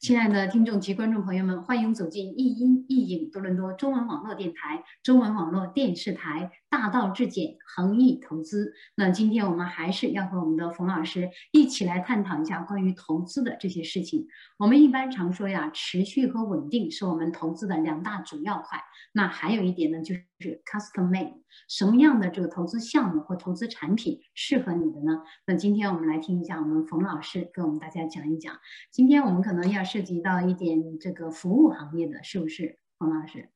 [0.00, 6.52] 亲爱的听众及观众朋友们，欢迎走进易音易影多伦多中文网络电台、中文网络电视台。
[6.70, 8.74] 大道至简，恒毅投资。
[8.94, 14.26] 那今天我们还是要和我们的冯老师一起来探讨一下关于投资的这些事情。
[14.58, 18.78] 我们一般常说呀，持续和稳定是我们投资的两大主要块。
[19.12, 21.32] 那还有一点呢，就是 custom made，
[21.68, 25.22] 什么样的这个投资项目或投资产品适合你的呢？
[25.46, 28.54] 那今天我们来听一下我们冯老师跟我们大家讲一讲。
[28.90, 33.48] 今天我们可能要涉及到一点这个服务行业的，是不是，冯老师？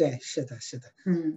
[0.00, 1.36] 对，是的，是的，嗯，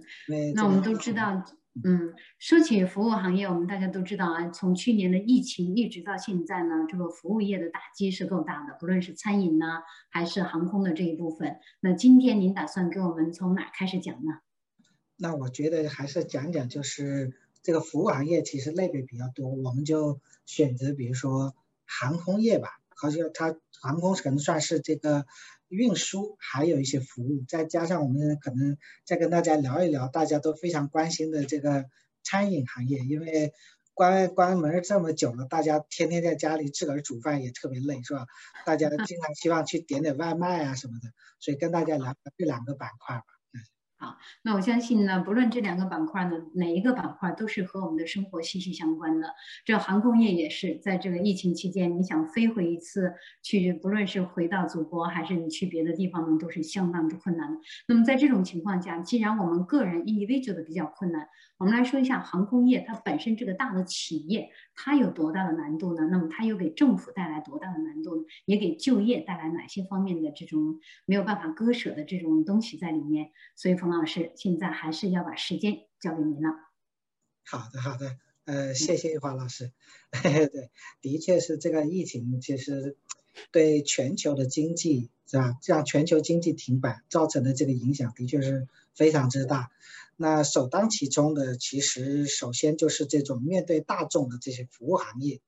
[0.55, 1.43] 那我们都知道，
[1.83, 9.65] 嗯，说起服务行业，我们大家都知道啊，从去年的疫情一直到现在呢，这个服务业的打击是够大的，不论是餐饮呢，
[10.09, 11.57] 还是航空的这一部分。
[11.81, 14.31] 那今天您打算给我们从哪开始讲呢？
[15.17, 17.33] 那我觉得还是讲讲，就是
[17.63, 21.53] 这个服务行业其实类别比较多，我们就选择比如说
[21.85, 25.25] 航空业吧，好像它航空可能算是这个。
[25.69, 31.85] 运输还有一些服务，再加上我们可能再跟大家聊一聊大家都非常关心的这个
[32.23, 33.53] 餐饮行业，因为
[33.93, 38.25] 关关门这么久了，大家天天在家里自个儿煮饭也特别累，是吧？
[38.65, 43.23] 大家经常希望去点点外卖啊什么的，所以跟大家聊这两个板块吧。
[44.03, 49.29] 好，那我相信呢，不论这两个板块呢，哪一个板块都是和我们的生活息息相关的。
[49.63, 57.61] 这航空业也是，在这个疫情期间，你想飞回一次去，不论是回到祖国，还是你去别的地方呢，都是相当之困难的。
[57.87, 66.09] 那么在这种情况下，既然我们个人 individual 的比较困难，我们来说一下航空业，它本身这个大的企业，它有多大的难度呢？
[66.11, 68.23] 那么它又给政府带来多大的难度呢？
[68.43, 73.31] 也给就业带来哪些方面的这种没有办法割舍的这种东西在里面？
[73.55, 76.49] 所以冯老师现在还是要把时间交给您了。
[77.45, 79.71] 好的，好的，呃，谢谢玉华老师。
[80.11, 82.97] 对，的确是这个疫情，其实
[83.51, 85.57] 对全球的经济是吧？
[85.65, 89.71] 让全球经济停摆造成的这个影响，的确是非常之大。
[90.15, 95.41] 那首当其冲的，其实首先就是这种面对大众的这些服务行业，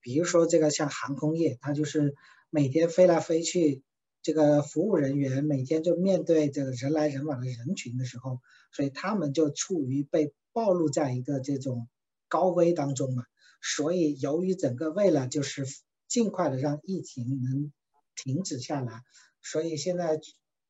[0.00, 2.14] 比如说这个像航空业，它就是
[2.48, 3.82] 每天飞来飞去，
[4.24, 8.40] 这个服务人员每天就面对这个人来人往的人群的时候，
[8.72, 11.88] 所以他们就处于被暴露在一个这种
[12.26, 13.22] 高危当中嘛。
[13.62, 15.64] 所以由于整个为了就是
[16.08, 17.72] 尽快的让疫情能
[18.16, 19.02] 停止下来，
[19.40, 20.18] 所以现在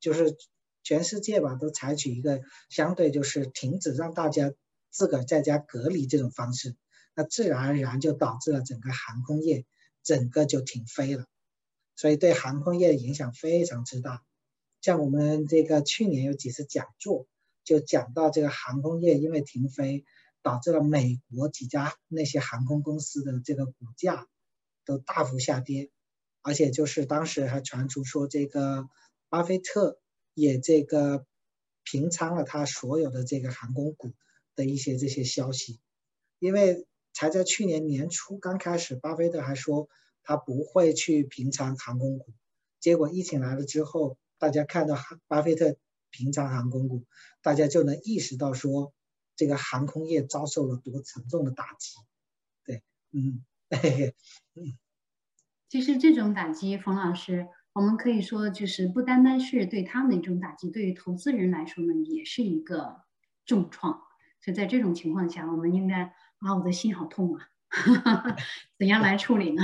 [0.00, 0.36] 就是。
[0.86, 4.52] 全世界吧都采取一个相对就是停止让大家
[4.90, 6.76] 自个儿在家隔离这种方式，
[7.14, 9.64] 那自然而然就导致了整个航空业
[10.02, 11.24] 整个就停飞了，
[11.96, 14.22] 所以对航空业影响非常之大。
[14.80, 17.26] 像我们这个去年有几次讲座，
[17.64, 20.04] 就讲到这个航空业因为停飞，
[20.42, 24.28] 导致了美国几家那些航空公司的这个股价
[24.84, 25.90] 都大幅下跌，
[26.42, 28.88] 而且就是当时还传出说这个
[29.28, 30.00] 巴菲特。
[30.36, 31.24] 也这个
[31.84, 34.14] 平仓了他所有的这个航空股
[34.56, 35.78] 的一些这些消息，
[36.40, 39.88] 因为才在去年年初刚开始，巴菲特还说
[40.24, 42.32] 他不会去平仓航空股，
[42.80, 44.96] 结果疫情来了之后，大家看到
[45.28, 45.76] 巴菲特
[46.10, 47.04] 平仓航空股，
[47.42, 48.92] 大家就能意识到说
[49.36, 52.00] 这个航空业遭受了多沉重的打击。
[52.64, 54.14] 对，嗯， 嘿嘿
[54.54, 54.78] 嗯，
[55.68, 57.46] 其实这种打击，冯老师。
[57.74, 63.02] 我们可以说，就是不单单是对他们的一种打击，对于投资人来说呢，也是一个
[63.44, 64.00] 重创。
[64.40, 67.48] 所以在这种情况下，我们应该啊，我的心好痛啊，
[68.78, 69.62] 怎样来处理呢？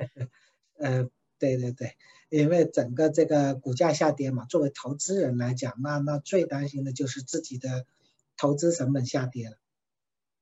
[0.78, 1.96] 呃，对对对，
[2.28, 7.86] 因为整个这个股价下跌嘛，作为投资人来讲，那那最担心的就是自己的
[8.36, 9.56] 投资成本下跌了。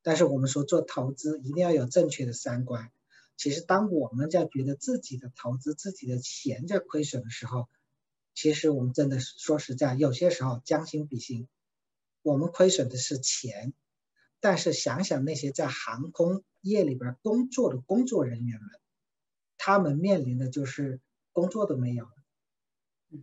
[0.03, 2.91] 但是我们说做投资一定要有正确的三观。
[3.37, 7.69] 其实，当我们在觉得自己的投资、自己的钱在亏损的时候，
[8.35, 11.49] 其实我们真的是说实在，有些时候将心比心，
[12.23, 13.75] 我们亏损的是钱，
[14.47, 18.71] 但是想想那些在航空业里边工作的工作人员们，
[19.59, 21.01] 他们面临的就是
[21.33, 22.07] 工作都没有，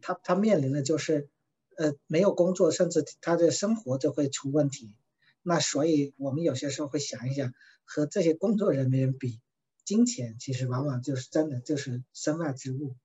[0.01, 1.29] 他他面临的就是
[1.77, 4.97] 呃没有工作，甚至他的生活就会出问题。
[5.41, 7.53] 那所以，我们有些时候会想一想，
[7.85, 9.39] 和这些工作人员比。
[9.85, 12.97] 金钱其实往往就是真的就是身外之物，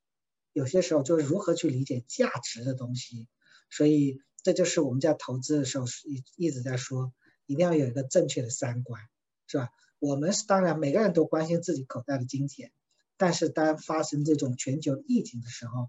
[0.52, 3.28] 有些时候就是如何去理解价值的东西，
[3.70, 7.12] 所以这就是我们在投资的时候一一直在说，
[7.48, 9.02] 一定要有一个正确的三观，
[9.48, 9.70] 是吧？
[9.98, 12.70] 我们是当然每个人都关心自己口袋的金钱，
[13.16, 15.88] 但是当发生这种全球疫情的时候，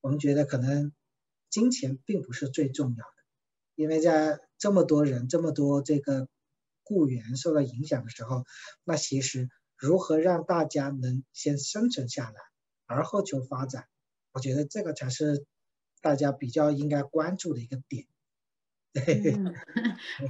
[0.00, 0.92] 我们觉得可能
[1.48, 3.12] 金钱并不是最重要的，
[3.76, 6.26] 因为在这么多人这么多这个
[6.82, 8.44] 雇员受到影响的时候，
[8.82, 9.48] 那其实。
[9.80, 12.40] 如何让大家能先生存下来，
[12.86, 13.86] 而后求发展，
[14.32, 15.46] 我觉得这个才是
[16.00, 18.08] 大家比较应该关注的一个点。
[18.94, 19.54] 嗯，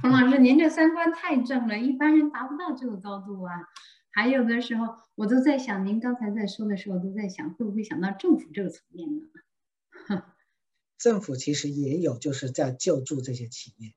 [0.01, 3.53] 冯老师，您这三观太正了，一般人达不到这个高度啊。
[4.11, 10.23] 还有的时候，我都在想，您刚才在说的时候，都在想，会不会想到政府这个层面呢？
[10.97, 13.93] 政府其实也有，就是在救助这些企业。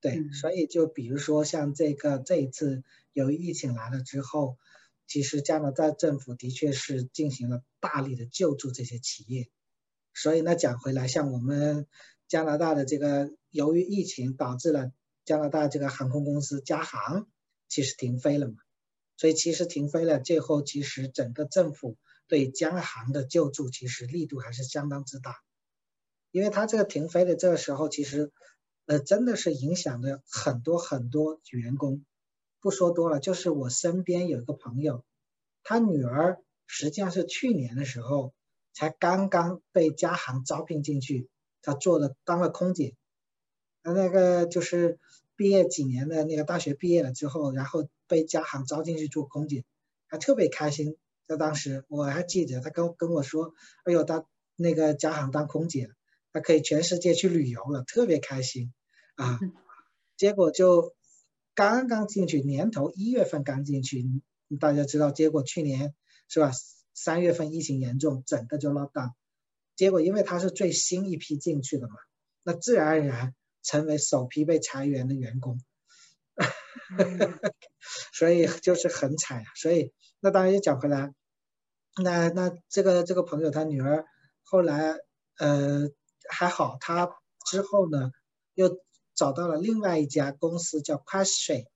[0.00, 2.84] 对，所以就比如说像这个这一次
[3.14, 4.58] 由于疫情来了之后，
[5.06, 9.48] 其实加拿大政府的确是进行了大力的救助这些企业。
[10.12, 11.86] 所以呢，讲回来，像我们
[12.28, 14.90] 加拿大的这个，由于疫情导致了
[15.24, 17.28] 加拿大这个航空公司加航
[17.68, 18.54] 其实停飞了嘛。
[19.16, 21.96] 所以其实停飞了，最后其实整个政府
[22.26, 25.36] 对江航的救助其实力度还是相当之大，
[26.32, 28.32] 因为他这个停飞的这个时候，其实
[28.86, 32.04] 呃真的是影响了很多很多员工。
[32.60, 35.04] 不说多了，就是我身边有一个朋友，
[35.62, 38.34] 他女儿实际上是去年的时候
[38.72, 41.28] 才刚刚被加航招聘进去，
[41.62, 42.96] 他做了当了空姐，
[43.84, 44.98] 他那个就是
[45.36, 47.88] 毕业几年的那个大学毕业了之后，然后。
[48.06, 49.64] 被加航招进去做空姐，
[50.06, 50.98] 还特别开心。
[51.26, 53.54] 在当时我还记得，他跟跟我说
[53.84, 54.26] ：“哎呦，他
[54.56, 55.94] 那个加航当空姐了，
[56.34, 58.74] 他可以全世界去旅游了，特别开心
[59.14, 59.40] 啊。
[60.18, 60.94] ”结果就
[61.54, 64.04] 刚刚进去，年头一月份刚进去，
[64.60, 65.94] 大家知道，结果去年
[66.28, 66.52] 是吧？
[66.92, 69.12] 三月份疫情严重，整个就 lock down。
[69.76, 71.94] 结果因为他是最新一批进去的嘛，
[72.44, 73.34] 那自然而然
[73.64, 75.60] 成为首批被裁员的员工。
[78.12, 81.12] 所以就是很惨啊，所以那当然又讲回来，
[82.02, 84.04] 那那这个这个朋友他女儿
[84.42, 84.96] 后来
[85.38, 85.88] 呃
[86.28, 87.10] 还好，他
[87.46, 88.10] 之后呢
[88.54, 88.78] 又
[89.14, 91.66] 找到了另外一家公司叫 Questrade，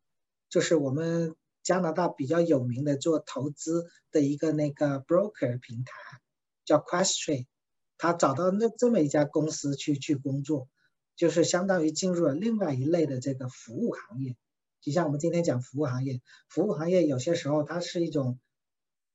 [0.49, 5.93] 就是我们加拿大比较有名的做投资的一个那个 broker 平台，
[6.65, 7.47] 叫 Questrade，
[7.97, 10.69] 他找到那这么一家公司去去工作，
[11.19, 14.37] 就是相当于进入了另外一类的这个服务行业。
[14.81, 18.39] 就像我们今天讲服务行业，服务行业有些时候它是一种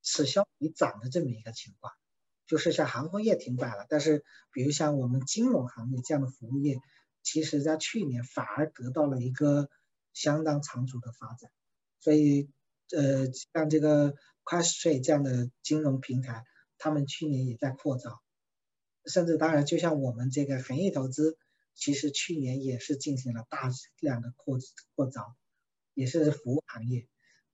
[0.02, 1.94] 此消彼长的这么一个情况，
[2.46, 6.78] 就是像航空业停摆了，但是比如像我们金融行业这样的服务业，
[7.24, 9.70] 其实在去年反而得到了一个
[10.12, 11.50] 相当长足的发展。
[12.02, 12.50] 所以，
[12.92, 14.14] 呃，像这个
[14.44, 16.44] Questrade 这样的金融平台，
[16.78, 18.20] 他们去年也在扩招，
[19.06, 21.38] 甚至当然，就像我们这个恒益投资，
[21.76, 24.58] 其实去年也是进行了大量的扩
[24.96, 25.36] 扩招。
[25.96, 27.08] 也是服务行业，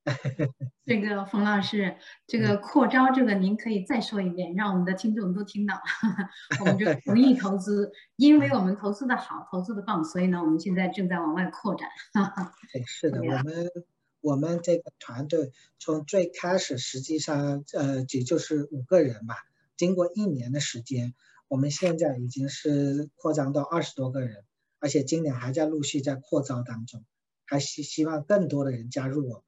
[0.86, 5.76] 这个冯老师，这个扩招，这个您可以再说一遍，让我们的听众都听到。
[6.62, 11.90] 我们这个同意投资，因为我们投资的好，投资的棒，所以呢，我们现在正在往外扩展。
[12.72, 13.70] 对，是的，我们
[14.22, 19.36] 我们这个团队从最开始，实际上呃，也就是五个人吧。
[19.76, 21.14] 经过一年的时间，
[21.50, 24.46] 我们现在已经是扩张到二十多个人，
[24.80, 27.04] 而且今年还在陆续在扩招当中。
[27.46, 29.44] 还希希望更多的人加入我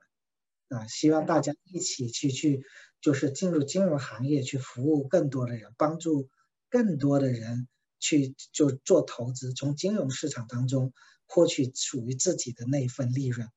[0.67, 2.65] 们，啊，希望大家一起去去，
[2.99, 6.27] 就是进入金融行业去服务更多的人，帮助
[6.67, 7.67] 更多的人
[7.99, 10.93] 去就做投资，从金融市场当中
[11.27, 13.47] 获取属于自己的那一份利润。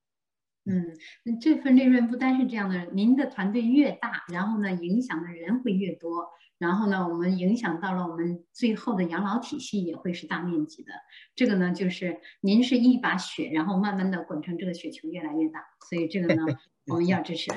[0.65, 6.31] 嗯，那这份利润不单是这样的，您的团队越大，然后呢，影响的人会越多。
[6.57, 10.93] 然后呢，我们影响到了我们最后的养老体系也会是大面积的。
[11.35, 15.61] 这个呢，就是您是一把雪，然后慢慢的滚成这个雪球越来越大。
[15.91, 16.45] 所以这个呢，
[16.87, 17.51] 我们要支持。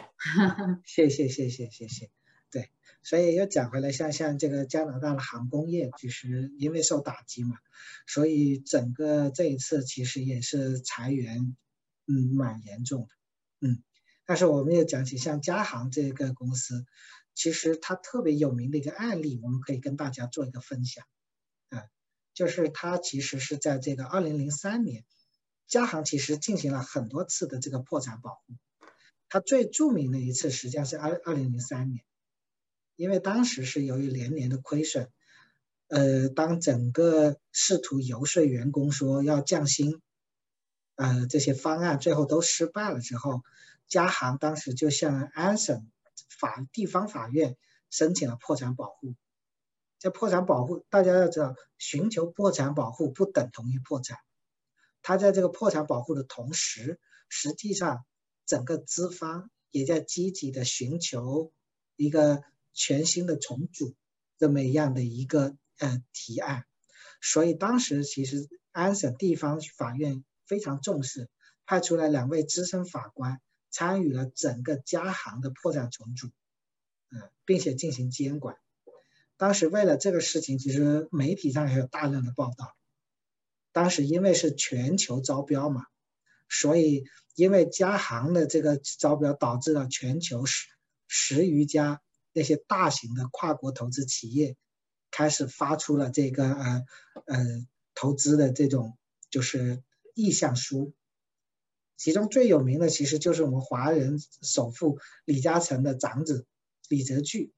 [0.84, 2.10] 谢谢谢谢谢谢。
[2.52, 2.70] 对，
[3.04, 7.56] 所以又讲回来，像像这个加拿大的航空业，就是因为受打击嘛，
[8.08, 11.56] 所以整个这一次其实也是裁员，
[12.08, 13.10] 嗯，蛮严重的。
[13.60, 13.84] 嗯，
[14.26, 16.86] 但是我们又讲起像加航这个公司。
[17.40, 21.06] 其实它特别有名的一个案例，我们可以跟大家做一个分享，
[21.70, 21.86] 啊，
[22.34, 25.06] 就是它其实是在这个二零零三年，
[25.68, 28.56] 加航其实进行了很多次的这个破产保护，
[29.30, 32.04] 它最著名的一次实际上是二二零零三年，
[32.96, 35.12] 因为当时是由于连年的亏损，
[35.90, 40.02] 呃，当整个试图游说员工说要降薪，
[40.98, 43.42] 呃，这些方案最后都失败了之后，
[43.88, 45.90] 加航当时就向安省。
[46.40, 47.58] 法地方法院
[47.90, 49.16] 申请了破产保护，
[49.98, 54.20] 这破产保护大家要知道，寻求破产保护不等同于破产。
[55.02, 58.06] 他在这个破产保护的同时，实际上
[58.46, 61.52] 整个资方也在积极的寻求
[61.96, 63.96] 一个全新的重组
[64.38, 66.66] 这么一样的一个呃提案。
[67.20, 71.30] 所以当时其实安省地方法院非常重视，
[71.66, 73.40] 派出了两位资深法官。
[73.70, 76.28] 参与了整个加航的破产重组，
[77.12, 78.56] 嗯，并且进行监管。
[79.36, 82.76] 当时为了这个事情，其实媒体上也有大量的报道。
[83.74, 85.86] 当时因为是全球招标嘛，
[86.50, 87.04] 所以
[87.36, 90.66] 因为加航的这个招标，导致了全球十
[91.08, 92.02] 十余家
[92.32, 94.56] 那些大型的跨国投资企业
[95.12, 96.86] 开始发出了这个呃
[97.26, 97.46] 呃
[97.94, 98.98] 投资的这种
[99.30, 99.84] 就是
[100.18, 100.94] 意向书。
[101.96, 106.46] 其中最有名的其实就是我们华人首富李嘉诚的长子
[106.90, 107.52] 李泽钜，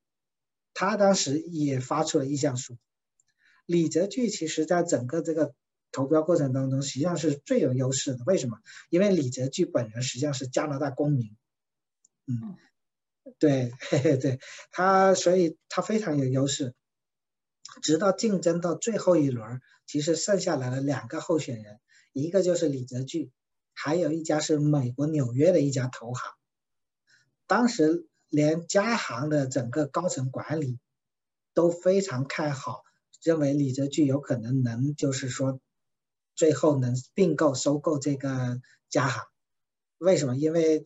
[0.73, 2.77] 他当时也发出了意向书。
[3.65, 5.53] 李泽钜其实在整个这个
[5.91, 8.23] 投标过程当中，实际上是最有优势的。
[8.25, 8.59] 为什么？
[8.89, 11.35] 因为李泽钜本人实际上是加拿大公民，
[12.27, 12.57] 嗯，
[13.39, 14.39] 对，嘿嘿，对
[14.71, 16.73] 他，所以他非常有优势。
[17.83, 21.79] 直到竞争到最后一轮，其实剩下来了两个候选人，
[22.13, 23.31] 一个就是李泽钜。
[23.81, 26.33] 还有一家是美国纽约的一家投行，
[27.47, 30.79] 当时连加行的整个高层管理
[31.53, 32.83] 都非常看好，
[33.23, 35.61] 认为李泽钜有可能能就是说
[36.35, 39.23] 最后能并购收购这个加行。
[39.97, 40.35] 为什么？
[40.35, 40.85] 因为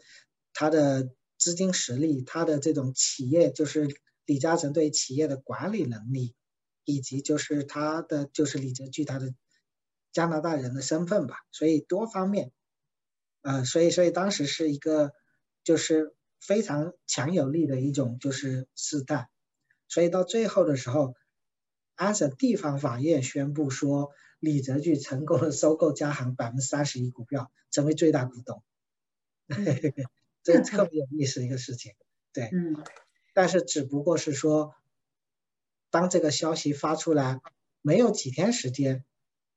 [0.53, 3.87] 他的资金实力，他的这种企业就是
[4.25, 6.35] 李嘉诚对企业的管理能力，
[6.85, 9.33] 以及就是他的就是李泽钜他的
[10.13, 12.53] 加拿大人的身份吧，所以多方面。
[13.41, 15.11] 呃，所以所以当时是一个
[15.65, 19.27] 就是非常强有力的一种就是试探，
[19.89, 21.13] 所以到最后的时候，
[21.95, 28.63] 安省地方法院宣布说李泽钜成功的收购嘉行百分之三十一股票，成为最大股东，
[30.41, 31.93] 这特别有意思一个事情，
[32.31, 32.81] 对，嗯，
[33.33, 34.73] 但是只不过是说，
[35.89, 37.41] 当这个消息发出来
[37.81, 39.03] 没有几天时间，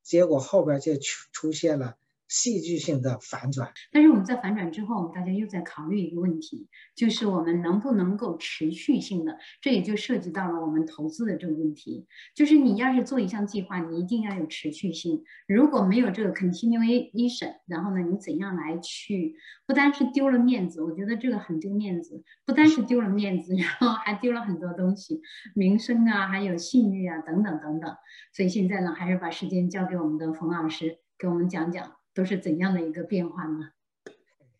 [0.07, 1.97] 结果后边就出出现了。
[2.27, 12.05] 戏剧性的反转，但是我们在反转之后，我们大家又在考虑一个问题，就是我们能不能够持续性的，这也就涉及到了我们投资的这个问题。
[12.35, 19.35] 就是你要是做一项计划，你一定要有持续性，如果没有这个 continuation，然后呢，你怎样来去？
[19.65, 25.21] 不单是丢了面子，我觉得这个很丢面子，不单是丢了面子， 然后还丢了很多东西，
[25.55, 27.95] 名声啊，还有信誉啊，等等等等。
[28.33, 31.96] 所以现在呢，还是把时间交给我们的冯老师，给我们讲讲。
[32.17, 33.69] 都是怎样的一个变化呢？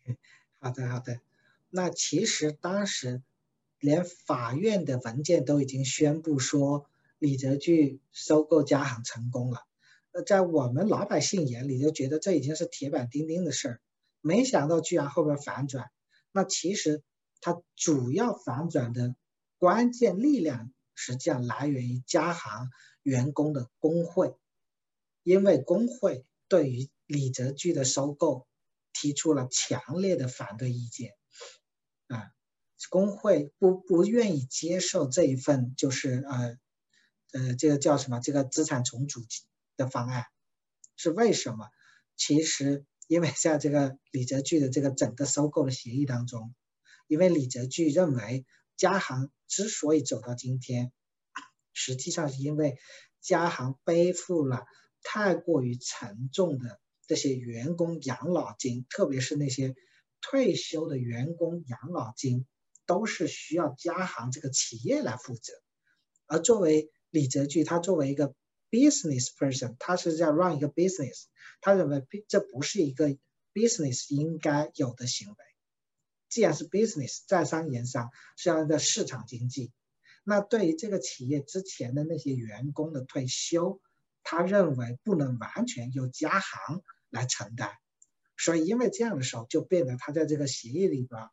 [0.61, 1.19] 好的，好的。
[1.71, 3.23] 那其实当时
[3.79, 6.87] 连法院的文件都已经宣布说
[7.17, 9.65] 李泽钜收购嘉行成功了。
[10.13, 13.81] 那在我们老百姓眼里就觉得这已经是铁板钉钉的事儿，
[14.21, 15.89] 没想到居然后边反转。
[16.31, 17.01] 那其实
[17.41, 19.15] 它主要反转的
[19.57, 22.69] 关键力量实际上来源于嘉行
[23.01, 24.35] 员工的工会，
[25.23, 28.47] 因为工会对于李泽钜的收购
[28.93, 31.13] 提出了强烈的反对意见，
[32.07, 32.31] 啊，
[32.89, 36.57] 工会不不愿意接受这一份就是呃
[37.31, 39.21] 呃这个叫什么这个资产重组
[39.77, 40.25] 的方案，
[40.97, 41.69] 是为什么？
[42.17, 46.53] 其实因为在这个李泽钜的这个整个收购的协议当中，
[47.07, 48.45] 因为李泽钜认为
[48.75, 50.91] 嘉行之所以走到今天，
[51.71, 52.77] 实际上是因为
[53.21, 54.65] 嘉行背负了
[55.03, 56.81] 太过于沉重的。
[57.07, 59.75] 这些员工养老金，特别是那些
[60.21, 62.45] 退休的员工养老金，
[62.85, 65.53] 都是需要加行这个企业来负责。
[66.25, 68.35] 而作为李泽钜，他作为一个
[68.69, 71.23] business person，他是在 run 一个 business，
[71.61, 73.17] 他认为这不是一个
[73.53, 75.35] business 应该有的行为。
[76.27, 79.71] 既然是 business，在商言商，是要在市场经济。
[80.25, 83.79] 那对于这个企业之前的那些员工的退休，
[84.23, 86.83] 他认为不能完全由家行。
[87.09, 87.71] 来承担，
[88.35, 91.29] 所以因为这样的时候，就变得他在这个协议里边，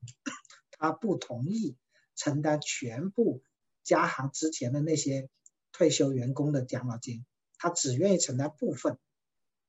[0.71, 1.77] 他不同意
[2.15, 3.43] 承担全部
[3.83, 5.29] 加行之前的那些
[5.73, 7.25] 退休员工的养老金，
[7.59, 8.99] 他只愿意承担部分。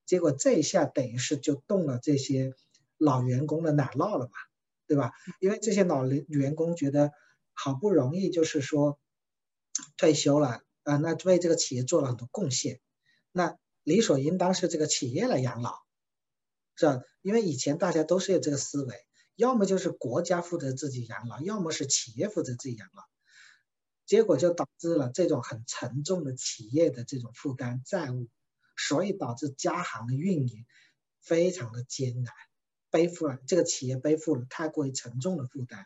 [0.06, 2.54] 结果这一下等于是就动了这些
[2.98, 4.32] 老员工的奶酪了嘛，
[4.86, 5.14] 对吧？
[5.40, 7.12] 因为这些老员工觉得
[7.54, 9.00] 好不容易就是说
[9.98, 12.80] 退休了啊，那为这个企业做了很多贡献，
[13.32, 15.85] 那理所应当是这个企业来养老。
[16.76, 17.02] 是吧？
[17.22, 18.96] 因为以前大家都是有这个思维，
[19.36, 23.04] 要么就是国家负责自己养老，要么是企业负责自己养老，
[24.06, 28.28] 结果就导致了这种很沉重的企业的这种负担债务，
[28.78, 30.66] 所以导致家行的运营
[31.22, 32.34] 非常的艰难，
[32.90, 35.86] 背负了这个企业背负了太过于沉重的负担，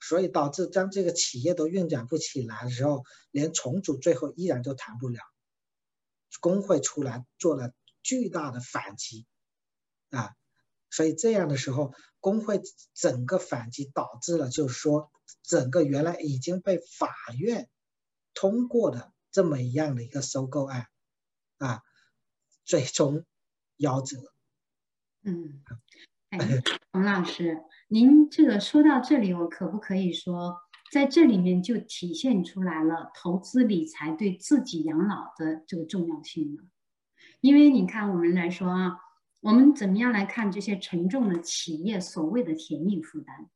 [0.00, 5.20] 所以导致当这个企业都运转不起来的时候，连重组最后依然都谈不了，
[6.40, 9.26] 工会出来做了巨大的反击。
[10.10, 10.34] 啊，
[10.90, 12.60] 所以这样的时候，工会
[12.94, 15.10] 整个反击导致了，就是说，
[15.42, 17.68] 整个原来已经被法院
[18.34, 20.86] 通过的这么一样的一个收购案，
[21.58, 21.82] 啊，
[22.64, 23.24] 最终
[23.78, 24.32] 夭折。
[25.22, 25.62] 嗯，
[26.30, 26.38] 哎，
[26.92, 30.56] 洪老师，您这个说到这里，我可不可以说，
[30.90, 36.62] 在这里面就体现出来了投资理财对自己养老的这个重要性呢？
[37.40, 38.98] 因为你看，我们来说啊，
[39.40, 43.48] 我们怎么样来看这些沉重的企业所谓的甜蜜负担？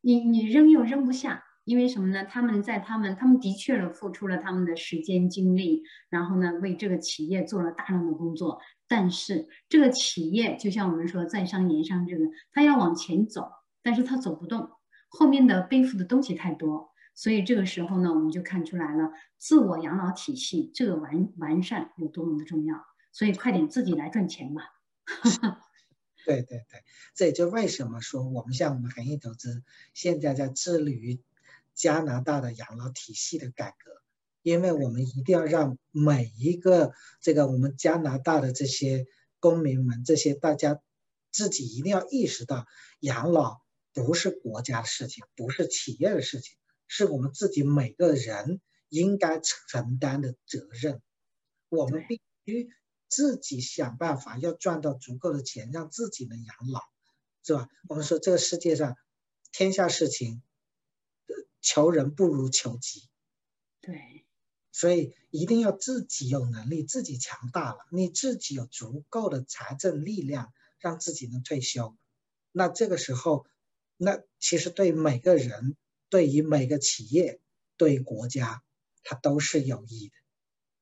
[0.00, 2.24] 你你扔又扔不下，因为什么呢？
[2.24, 13.50] 他们在他们他们的确了付出了他们的时间精力，然后呢为这个企业做了大量的工作，但是这个企业就像我们说在商言商，这个他要往前走，
[13.82, 14.70] 但是他走不动，
[15.08, 22.76] 后面的背负的东西太多，所以这个时候呢，我们就看出来了自我养老体系这个完完善有多么的重要。
[23.12, 24.62] 所以快点自己来赚钱吧。
[26.24, 31.20] 对 对对，这也就为什么说我们像我们恒益投资现在在致力于
[31.74, 34.02] 加拿大的养老体系的改革，
[34.42, 39.06] 因为我们一定要让每一个这个我们加拿大的这些
[39.40, 40.80] 公民们，这些大家
[41.30, 42.66] 自己一定要意识到，
[43.00, 43.60] 养老
[43.92, 51.00] 不是国家的事情，不是企业的事情，是我们自己每个人应该承担的责任。
[51.68, 52.70] 我们必须。
[53.12, 56.80] 自己想办法要赚到足够的钱，让自己能养老，
[57.42, 57.68] 是吧？
[57.90, 58.96] 我们说这个世界上
[59.52, 60.42] 天下事情，
[61.60, 63.10] 求人不如求己。
[63.82, 64.24] 对，
[64.72, 71.94] 所以一定要自己有能力，自己强大了，你自己有足够的财政力量，让自己能退休。
[72.50, 73.46] 那这个时候，
[73.98, 75.76] 那其实对每个人，
[76.08, 77.42] 对于每个企业，
[77.76, 78.62] 对国家，
[79.02, 80.14] 它都是有益的。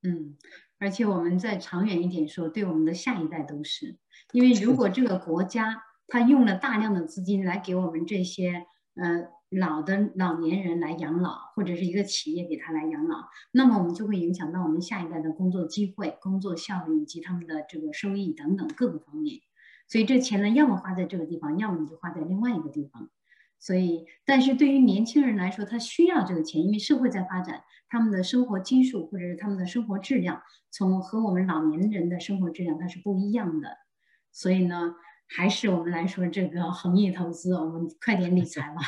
[0.09, 0.37] 嗯。
[0.81, 3.97] 而且我们再长远一点说，对我们的下一代都是，
[4.33, 19.39] 因为如果这个国家他用了大量的资金来给我们这些呃老的老年人来养老，或者是一个企业给他来养老，那么我们就会影响到我们下一代的工作机会、工作效率以及他们的这个收益等等各个方面。
[19.87, 23.09] 所以这钱呢，要么花在这个地方，要么你就花在另外一个地方。
[23.61, 33.77] 所以，但是对于年轻人来说，他需要这个钱，因为社会在发展，他们的生活基数或者是他们的生活质量，从和我们老年人的生活质量它是不一样的。
[34.31, 34.95] 所以呢，
[35.27, 38.81] 还是我们来说这个恒业投资，我们快点理财吧。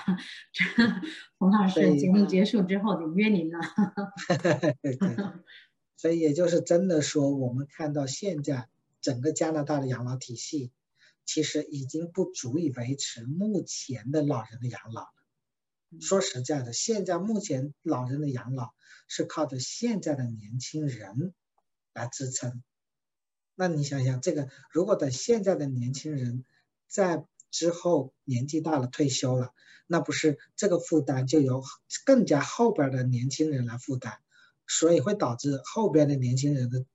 [1.38, 3.60] 洪老师，节目结束之后得约您了。
[5.96, 8.68] 所以也就是真的说，我们看到现在
[9.02, 10.72] 整个加拿大的养老体系。
[11.26, 16.00] 其实已经不足以维持目前的老人的养老了。
[16.02, 18.74] 说实在的，现在目前老人的养老
[19.08, 21.34] 是靠着现在的年轻人
[21.94, 22.64] 来支撑。
[23.56, 26.44] 那你想想，这个如果等现在的年轻人
[26.88, 29.54] 在之后年纪大了退休了，
[29.86, 31.64] 那不是这个负担就由
[32.06, 34.18] 更加后边的年轻人来负担，
[34.68, 36.86] 所以会导致后边的年轻人的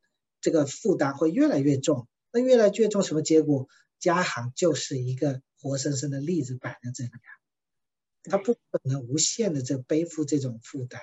[0.40, 2.08] 这个负担会越来越重。
[2.32, 3.68] 那越来越重，什么结果？
[3.98, 7.30] 家行就是一个活生生的例子摆在这里啊，
[8.24, 11.00] 他不可能无限的这背负这种负担，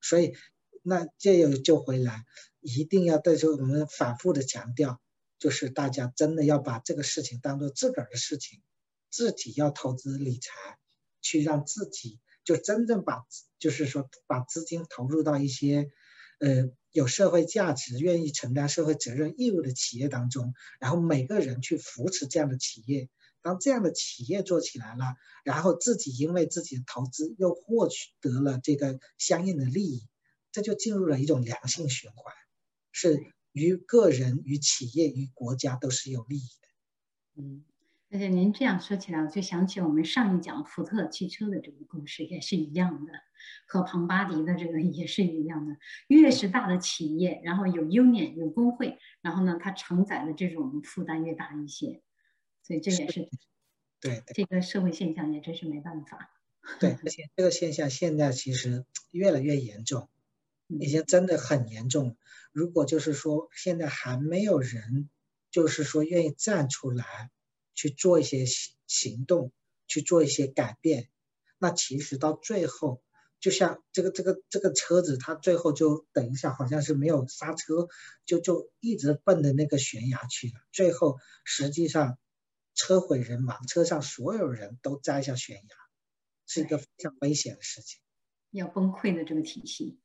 [0.00, 0.34] 所以
[0.82, 2.24] 那这又就回来，
[2.60, 5.00] 一定要对着我们反复的强调，
[5.38, 8.62] 就是大家真的要把这个事情当做自个儿的事情，
[9.10, 10.52] 自己要投资理财，
[11.20, 13.24] 去让自己就真正把
[13.58, 15.90] 就是说把资金投入到一些
[16.38, 16.70] 呃。
[16.92, 23.10] 有社会价值、愿意承担社会责任义务的企业当中，然后每个人去扶持这样的企业，
[23.42, 30.08] 当这样的企业做起来了，然后自己因为自己的投资又获取得了这个相应的利益，
[30.52, 32.34] 这就进入了一种良性循环，
[32.92, 33.20] 是
[33.52, 37.42] 于个人、与企业、与国家都是有利益的。
[37.42, 37.62] 嗯。
[38.16, 43.12] 而且您这样说起来，我就想起我们上一讲福特汽车的这个故事也是一样的，
[43.66, 45.76] 和庞巴迪的这个也是一样的。
[46.08, 52.00] 越是大的企业，然后有 union 有工会，然后呢，它承载的这种负担越大一些。
[52.62, 53.28] 所以这也是
[54.00, 56.30] 对这个社会现象，也真是没办法。
[56.80, 60.08] 对， 而且这个现象现在其实越来越严重，
[60.68, 62.16] 已经真的很严重。
[62.50, 65.10] 如果就是说现在还没有人，
[65.50, 67.30] 就是说愿意站出来。
[67.76, 69.52] 去做一些行行动，
[69.86, 71.08] 去做一些改变，
[71.58, 73.02] 那其实到最后，
[73.38, 77.88] 就像这个这个这个车子，它最后就等一下，好像是没有刹车，
[78.24, 80.54] 就就一直奔着那个悬崖去了。
[80.72, 82.18] 最后实际上
[82.74, 85.76] 车毁人亡，车上所有人都栽下悬崖，
[86.46, 88.00] 是一个非常危险的事情，
[88.52, 90.00] 要崩溃的这个体系。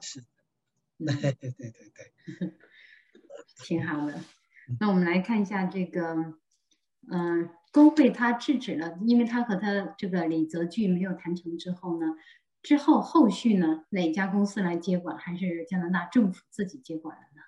[0.00, 0.24] 是，
[0.98, 2.54] 对对对对对，
[3.64, 4.22] 挺好的。
[4.78, 6.34] 那我们来看一下这个。
[7.10, 12.06] 嗯，工会他制止了，因为他和他这个李泽钜没有谈成之后呢，
[12.62, 17.42] 之后后续呢，哪家公司来接管，还是加拿大政府自己接管了呢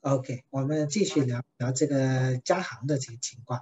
[0.00, 3.60] ？OK，我们继续聊聊这个加航的这个情况。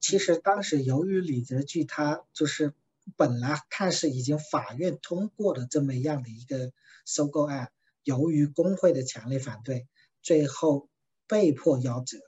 [0.00, 2.72] 其实当时由于李泽钜他就是
[3.16, 6.72] 本来看是已经法院通过的这么样的一个
[7.04, 7.70] 收购案，
[8.02, 9.86] 由于工会的强烈反对，
[10.22, 10.88] 最后
[11.28, 12.18] 被迫夭折，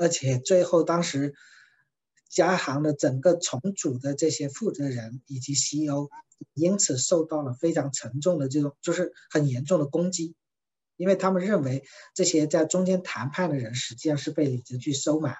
[0.00, 1.34] 而且最后当时。
[2.32, 6.10] 加航的整个重组的这些负责人以及 CEO，
[6.54, 10.36] 因此受到了非常沉重的这种，就是很严重的攻击，
[10.94, 11.82] 因为他们认为
[12.14, 15.38] 这些在中间谈判的人实际上是被李泽钜收买了，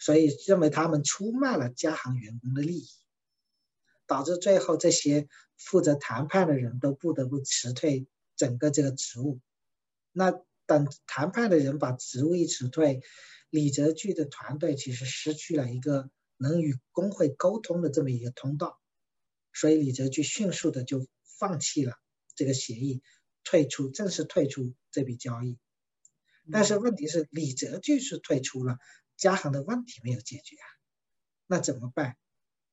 [0.00, 2.88] 所以认为他们出卖了加航员工的利益，
[4.08, 9.38] 导致最后这些负责谈判的人都不得不辞退整个这个职务。
[10.10, 13.02] 那等谈判的人把职务一辞退。
[13.48, 18.80] 李泽钜的团队其实失去了一个能与工会沟通的这么一个通道，
[19.52, 21.96] 所以李泽钜迅速的就放弃了
[22.36, 23.02] 这个协议，
[23.42, 25.58] 退出正式退出这笔交易。
[26.52, 28.78] 但是问题是，李泽钜是退出了，
[29.16, 30.66] 嘉恒的问题没有解决啊，
[31.48, 32.16] 那怎么办？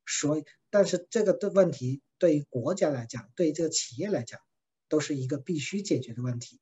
[0.06, 4.40] 所以，但是这个的问题对于国家来讲，对于这个企业来讲，
[4.88, 6.62] 都是一个必须解决的问题，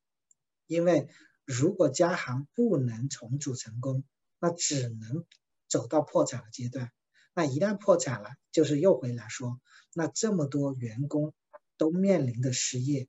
[0.68, 1.08] 因为。
[1.48, 4.04] 如果加航不能重组成功，
[4.40, 5.26] 那只能
[5.68, 6.92] 走到破产的阶段。
[7.36, 9.62] 那一旦破产了，就是又回来说，
[9.94, 11.36] 那这么多员工
[11.78, 13.08] 都面临的失业，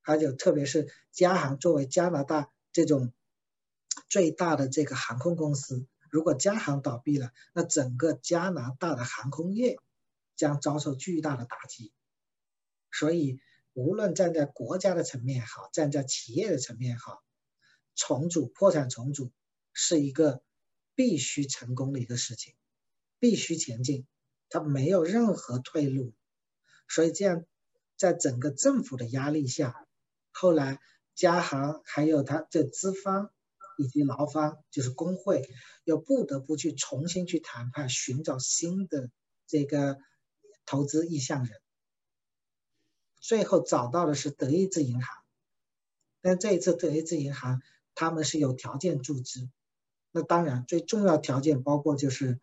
[0.00, 3.12] 还有特别是加航作为加拿大这种
[4.08, 9.76] 最大的这个航空公司，如果加航倒闭了，那整个加拿大的航空业
[10.36, 11.92] 将遭受巨大的打击。
[12.90, 13.40] 所以，
[13.74, 17.22] 无论站在国家的层面也好，站在企业的层面也好，
[17.94, 19.32] 重组破产重组
[19.72, 20.42] 是一个
[20.94, 22.54] 必须成功的一个事情，
[23.18, 24.06] 必须前进，
[24.48, 26.14] 它没有任何退路。
[26.88, 27.44] 所以这样，
[27.96, 29.86] 在整个政府的压力下，
[30.30, 30.78] 后来
[31.16, 33.32] 加行还有他的资方
[33.76, 35.48] 以及劳方，就是工会，
[35.82, 39.10] 又不得不去重新去谈判，寻找新的
[39.48, 39.98] 这个
[40.64, 41.60] 投资意向人。
[43.24, 45.16] 最后找到的是德意志银行，
[46.20, 47.62] 但这一次德意志银行。
[47.96, 49.48] 他们是有条件注资，
[50.10, 52.40] 那当然最重要条件包括就是，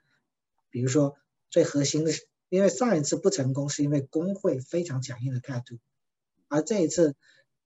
[0.70, 1.17] 比如说
[1.50, 5.78] 最核心的是，因为上一次不成功是因为工会非常强硬的态度，
[6.48, 7.17] 而这一次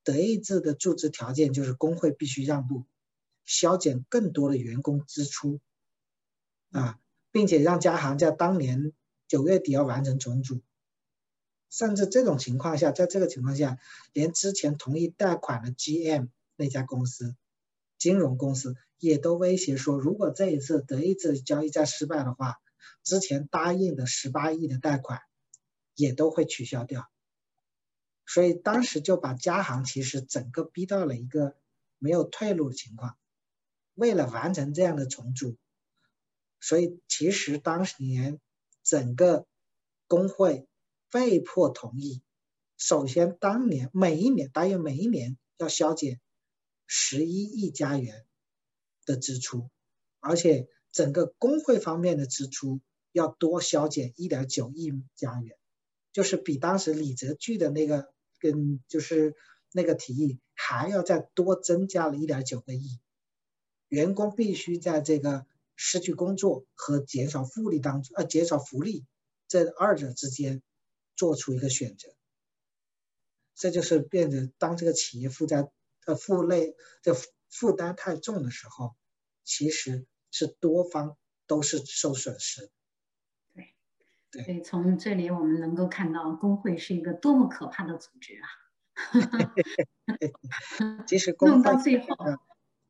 [0.04, 2.86] 德意志的注资条件就是工会必须让步，
[3.44, 5.60] 削减更多的员工支出，
[6.72, 7.00] 啊，
[7.32, 8.94] 并且让加行在当年
[9.28, 10.64] 九月底要完成重组，
[11.78, 13.78] 甚至这种情况下，在这个情况下，
[14.14, 17.36] 连之前同意贷款的 GM 那家公司。
[17.98, 22.62] 金融公司也都威胁说，如果这一次德意志交易再失败的话，
[23.04, 25.20] 之前答应的十八亿的贷款
[25.96, 27.10] 也都会取消掉。
[28.26, 31.58] 所以当时就把家行其实整个逼到了一个
[31.98, 33.18] 没有退路的情况。
[33.96, 35.58] 为了完成这样的重组，
[36.62, 38.40] 所以其实当年
[38.82, 39.46] 整个
[40.08, 40.70] 工会
[41.12, 42.22] 被迫同意，
[42.78, 46.20] 首先当年每一年大约每一年要削减。
[46.88, 48.28] 十一亿加元
[49.08, 49.72] 的支出，
[50.20, 52.80] 而且整个工会方面的支出
[53.12, 55.58] 要多削减一点九亿加元，
[56.14, 59.36] 就是比当时李泽钜的那个跟就是
[59.72, 63.00] 那个提议还要再多增加了一点九个亿。
[63.88, 69.08] 员工必须在这个失去工作和减少福利当中，呃，减少福利
[69.48, 70.62] 这二者之间
[71.16, 72.16] 做出一个选择。
[73.56, 75.70] 这就是变得当这个企业负债。
[76.06, 77.16] 呃，负累的
[77.50, 78.96] 负担太重的时候，
[79.44, 82.70] 其实是多方都是受损失。
[84.30, 88.48] 对，所以，从这里我们能够看到工会是一个多么可怕的组织啊！
[91.08, 92.16] 其实 工会最后，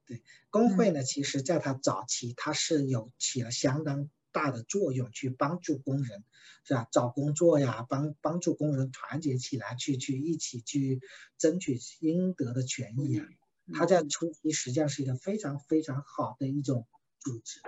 [0.06, 4.10] 对工会呢，其实在它早期它是有起了相当。
[4.36, 6.26] 大的作用去帮助工人，
[6.66, 6.90] 是吧？
[6.92, 11.00] 找工作呀，帮帮助工人团结起来，去去一起去
[11.38, 13.26] 争取应得的权益啊。
[13.74, 16.86] 他在初期实际上是一个非常非常好的一种
[17.22, 17.62] 组织，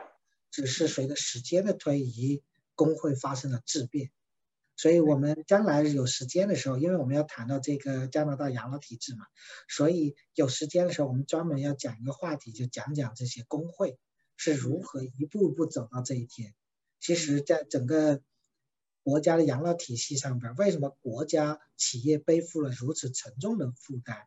[0.52, 2.44] 只是随着时间的推移，
[2.76, 4.12] 工会发生了质变。
[4.76, 9.26] 所以我们将来有时间的时候，因为我们要谈到这个加拿大养老体制嘛，
[9.70, 13.98] 所以有时间的时候，我们专门要讲一个话题，就讲讲这些工会。
[14.38, 16.54] 是如何一步步走到这一天？
[17.00, 18.22] 其实，在整个
[19.04, 24.24] 国家的养老体系上边，为什么国家企业背负了如此沉重的负担？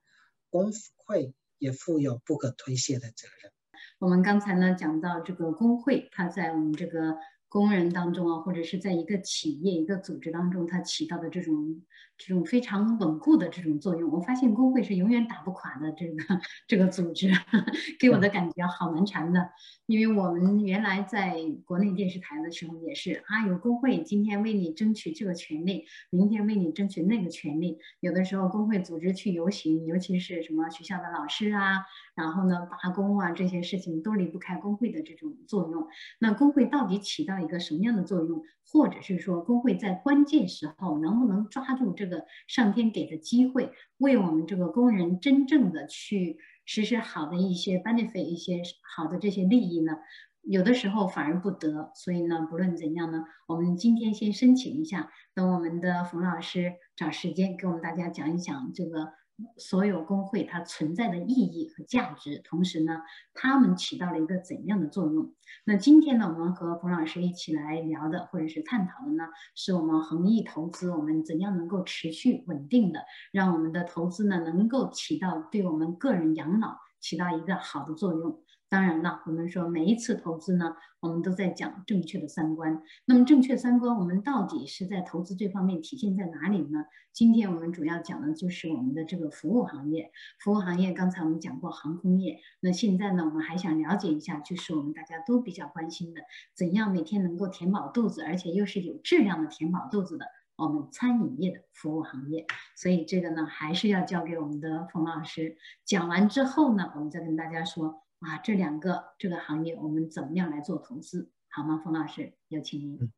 [0.50, 3.52] 工会也负有不可推卸的责任。
[3.98, 7.16] 我们刚才呢讲到这个工会，它在我们这个
[7.48, 11.82] 工人当中啊，或者是在一个企业、一个组织当中，它起到的这种
[12.20, 17.32] 这种非常稳固的这种作用，我发现工会是永远打不垮的这个这个组织，
[17.98, 19.50] 给我的感觉好难缠的。
[19.86, 27.78] 因为我们原来在国内电视台的时候也是啊，有工会今天为你争取这个权利，明天为你争取那个权利。
[28.00, 35.88] 有的时候工会组织去游行，尤其是什么学校的老师啊，然后呢罢工啊这些事情都离不开工会的这种作用。
[36.18, 38.42] 那工会到底起到一个什么样的作用？
[38.72, 42.09] 或者是说工会在关键时候能不能抓住这个
[42.46, 48.62] 上天给的机会，为我们这个工人真正的去实施好的一些 benefit 一些
[48.96, 49.98] 好的这些利益呢？
[50.42, 51.92] 有的时候反而不得。
[51.94, 59.19] 所以呢，不论怎样呢，我们今天先申请一下，等我们的冯老师找时间给我们大家讲一讲这个。
[59.56, 63.02] 所有工会它存在的意义和价值，同时呢，
[63.34, 65.32] 他们起到了一个怎样的作用？
[65.64, 69.24] 那今天呢，我们和冯老师一起来聊的，或者是探讨的呢，
[69.54, 73.00] 是我们恒益投资，我们怎样能够持续稳定的，
[73.32, 78.40] 让我们的投资呢，能够起到对我们个人养老起到一个好的作用。
[78.70, 82.80] 当然了，我们说每一次投资呢，我们都在讲正确的三观。
[83.04, 86.84] 那么正确三观，我们到底是在投资这方面体现在哪里呢？
[87.12, 90.12] 今天我们主要讲的就是我们的这个服务行业。
[90.38, 96.20] 服务行业刚才我们讲过航空业，那现在呢，我们还想了解一下，就是我们大家都比较关心的，
[96.54, 102.46] 怎样每天能够填饱肚子，而且又是有质量的填饱肚子的，我们餐饮业的服务行业。
[102.76, 108.00] 所以这个呢，还是要交给我们的冯老师讲完之后呢，我们再跟大家说。
[108.20, 111.80] 啊，这两个这个行业我们怎么样来做投资，好吗？
[111.82, 113.10] 冯老师，有请您。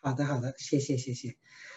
[0.00, 1.36] 好的，好的，谢谢，谢谢。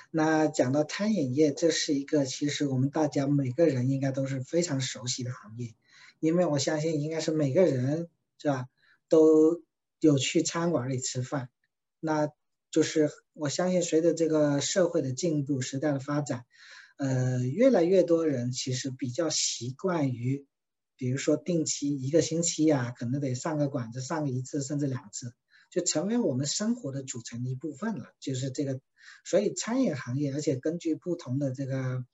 [0.10, 5.76] 那讲到餐饮业，这是一个其实我们大家每个人应该都是非常熟悉的行业，
[6.20, 8.66] 因为我相信应该是每个人是吧，
[9.10, 9.62] 都
[10.00, 11.50] 有去餐馆里吃饭。
[12.00, 12.30] 那
[12.72, 16.46] 就是我相信随着这个社会的进步、时代的发展，
[16.98, 20.48] 呃，越来越多人其实比较习惯于。
[20.96, 25.34] 比如说定期一个星期呀，可能得上个馆子，上个一次甚至两次，
[25.70, 28.14] 就成为我们生活的组成一部分了。
[28.20, 28.80] 就是这个，
[29.26, 32.06] 所以餐饮行业，而且根据不同的这个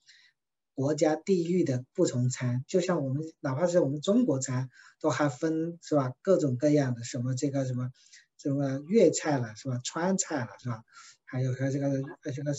[0.73, 4.69] 国家地域的不同餐，就像我们哪怕是我们中国餐，
[5.01, 6.13] 都还分是吧？
[6.21, 7.91] 各种各样的什么这个什么
[8.37, 9.81] 什么粤菜了是吧？
[9.83, 10.83] 川菜了是吧？
[11.25, 12.01] 还有和这个
[12.33, 12.53] 这个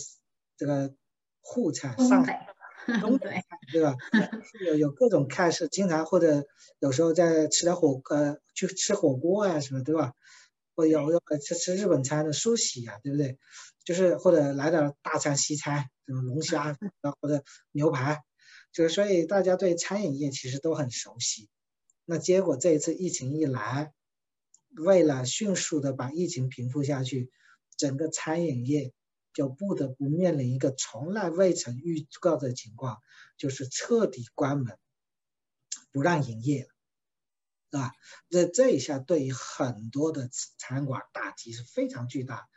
[0.55, 0.93] 这个
[1.41, 2.47] 沪菜，上海。
[3.01, 3.41] 东北
[3.71, 3.95] 对吧？
[4.65, 6.45] 有有各种看是，经常或者
[6.79, 10.13] 有时候在吃点火呃去吃火锅啊什么对吧？
[10.75, 13.37] 或有有吃吃日本餐的寿喜啊，对不对？
[13.83, 18.21] 就是或者来点大餐西餐，什么龙虾 啊或者牛排，
[18.71, 21.49] 就是所以大家对餐饮业其实都很熟悉。
[22.05, 23.91] 那结果这一次疫情一来，
[24.75, 27.29] 为了迅速的把疫情平复下去，
[27.77, 28.91] 整个餐饮业。
[29.33, 33.01] 就不得不面临一个从来未曾预告的情况，
[33.37, 34.77] 就是彻底关门，
[35.91, 36.63] 不让营业，
[37.71, 37.91] 是吧？
[38.29, 42.47] 这这一下对于很多的餐馆打击是非常巨大，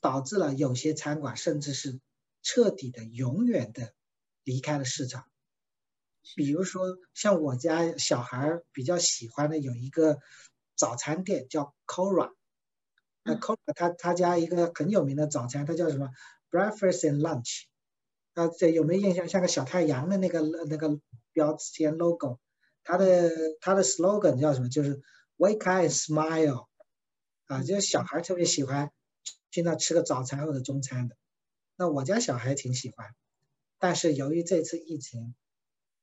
[0.00, 2.00] 导致了有些餐馆甚至是
[2.42, 3.94] 彻底的、永远的
[4.42, 5.24] 离开了市场。
[6.36, 10.18] 比如说，像我家小孩比较喜欢的有一个
[10.76, 12.32] 早餐店叫 Cora。
[13.24, 16.10] 那 c o 他他家一个很有名的早餐，它叫什么
[16.50, 17.64] ？Breakfast and Lunch。
[18.34, 19.28] 啊，这有没有印象？
[19.28, 21.00] 像个小太阳的那个那个
[21.32, 22.38] 标签 logo。
[22.82, 23.30] 它的
[23.60, 24.68] 它的 slogan 叫什么？
[24.68, 25.00] 就是
[25.36, 26.66] Wake up and smile。
[27.46, 28.90] 啊，就是小孩特别喜欢
[29.50, 31.16] 去那吃个早餐或者中餐的。
[31.76, 33.14] 那我家小孩挺喜欢，
[33.78, 35.34] 但是由于这次疫情，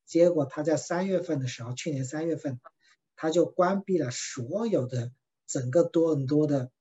[0.05, 2.61] 结果他在三月份的时候，去年三月份，
[3.15, 5.11] 他就关闭了所有的
[5.47, 6.71] 整个多伦多的。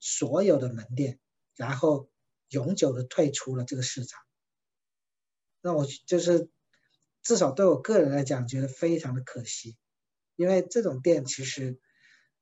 [0.00, 1.18] 所有的门店，
[1.54, 2.08] 然后
[2.48, 4.20] 永久的退出了这个市场。
[5.60, 6.48] 那我就是
[7.22, 9.76] 至少对我个人来讲，觉得非常的可惜，
[10.36, 11.80] 因为这种店其实，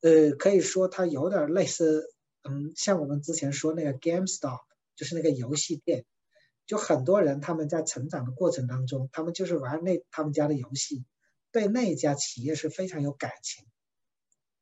[0.00, 2.06] 呃，可以说它有点类似，
[2.42, 4.60] 嗯，像我们之前说那个 GameStop，
[4.94, 6.04] 就是那个游戏店，
[6.66, 11.04] 就很多人他们在成长的过程当中，他们就是玩那他们家的游戏，
[11.50, 13.66] 对那一家企业是非常有感情。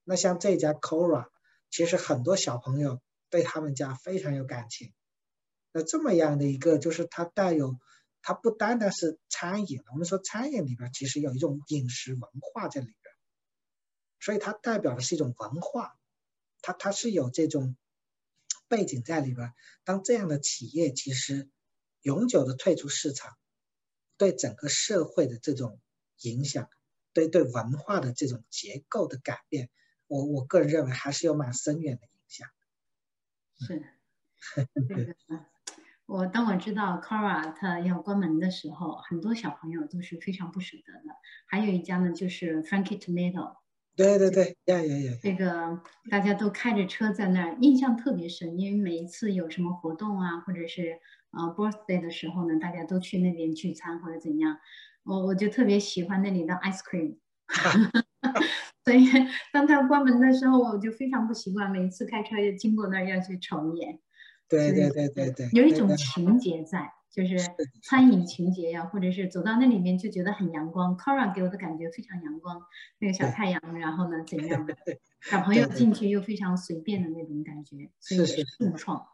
[0.04, 1.31] 那像这家 Cora。
[1.72, 4.92] 其实很多小朋友对他们家非常有感情，
[5.72, 7.78] 那这么样的一个，就是它带有，
[8.20, 13.14] 它不单单是餐饮，我们说餐饮里边其实有一种饮食文化在里边，
[14.20, 15.96] 所以它代表的是一种文化，
[16.60, 17.74] 它它是有这种
[18.68, 19.54] 背景在里边。
[19.82, 21.48] 当这样的企业其实
[22.02, 23.34] 永久的退出市场，
[24.18, 25.80] 对整个社会的这种
[26.20, 26.68] 影响，
[27.14, 29.70] 对对文化的这种结构的改变。
[30.12, 32.46] 我我个人认为还是有蛮深远的影响。
[33.58, 33.82] 是，
[34.88, 35.14] 这个
[36.06, 41.16] 我当我知道 Cora 它要关门的时候，很多小朋友都是非常不舍得的。
[41.48, 43.58] 还有一家呢，就是 Frankie Tomato。
[43.96, 45.12] 对对对，呀呀呀！
[45.20, 50.98] 这个大家都开着车在那儿，印象特别深，因为每一次有什么活动啊，或者是
[51.30, 54.58] 呃 birthday 的时候呢，大家都去那边聚餐或者怎样。
[55.04, 57.18] 我我就特别喜欢那里的 ice cream。
[58.84, 59.06] 所以
[59.52, 63.98] 当他关门的时候，我就非常不习惯，每次开车要经过那儿要去瞅一眼。
[64.48, 67.38] 对对对对对，有一种情节在，就是
[67.82, 70.96] 餐饮情节呀，或者是走到那里面就觉得很阳光。
[70.96, 72.60] Cora 给我的感觉非常阳光，
[72.98, 74.76] 那个小太阳，然后呢怎样 的，
[75.22, 79.06] 小朋友进去又非常随便的那种感觉，是是共创。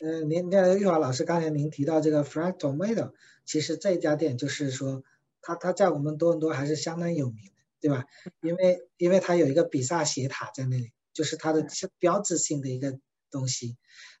[0.00, 3.12] 嗯，您那玉华老师刚才您提到这个 Frank Tomato，
[3.44, 5.04] 其实这家店就是说，
[5.40, 7.53] 他他在我们多伦多还是相当有名的。
[7.84, 8.06] 对吧？
[8.40, 11.66] 因为因为它有一个比萨斜塔在那里，就是它的
[11.98, 12.98] 标志性的一个
[13.30, 13.76] 东西。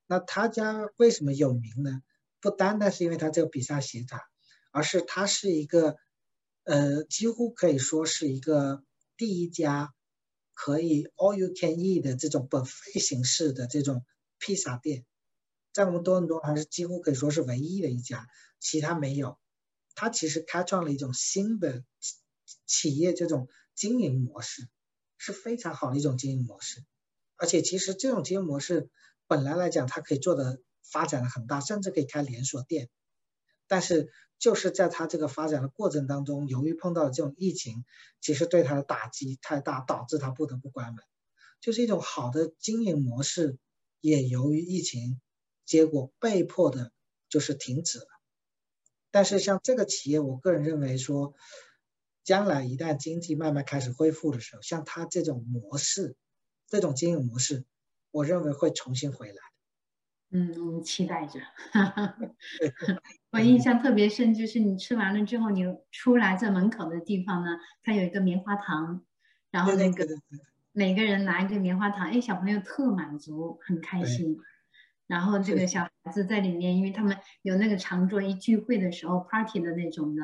[0.06, 2.02] 那他家为什么有名呢？
[2.42, 4.20] 不单单是因为它这个比萨斜塔，
[4.70, 5.96] 而是它是一个，
[6.64, 8.84] 呃，几乎可以说是一个
[9.16, 9.94] 第一家
[10.52, 14.04] 可以 all you can eat 的这种 buffet 形式的这种
[14.38, 15.06] 披萨店，
[15.72, 18.26] 在我们多伦多还是几乎可以说是唯一的一家，
[18.60, 19.38] 其他没有。
[19.94, 21.82] 它其实开创了一种新的。
[22.66, 24.68] 企业这种经营模式
[25.18, 26.84] 是非常好的一种经营模式，
[27.36, 28.90] 而且其实这种经营模式
[29.26, 32.88] 本来来讲，它可以做的发展的很大，甚至可以开连锁店。
[33.66, 37.84] 但是就是在它这个发展的过程当中，由于碰到这种疫情，
[38.20, 41.02] 其实对它的打击太大，导致它不得不关门。
[41.60, 43.58] 就是一种好的经营模式，
[44.00, 45.20] 也由于疫情，
[45.64, 46.92] 结果被迫的
[47.28, 48.06] 就是停止了。
[49.10, 51.34] 但是像这个企业，我个人认为说。
[52.24, 56.16] 将来一旦经济慢慢开始恢复的时候，像它这种模式，
[56.66, 57.66] 这种经营模式，
[58.10, 59.36] 我认为会重新回来。
[60.30, 61.38] 嗯，期待着。
[63.30, 67.50] 我印象特别深，就是你吃完了之后，你出来在门口的地方呢，
[67.82, 69.04] 它有一个棉花糖，
[69.50, 70.06] 然后那个
[70.72, 74.38] 每个人拿一个棉花糖，哎，小朋友特满足，很开心。
[75.06, 80.22] 然后这个小孩子在里面，因为他们有那个长桌一聚会的时候，party 的那种的。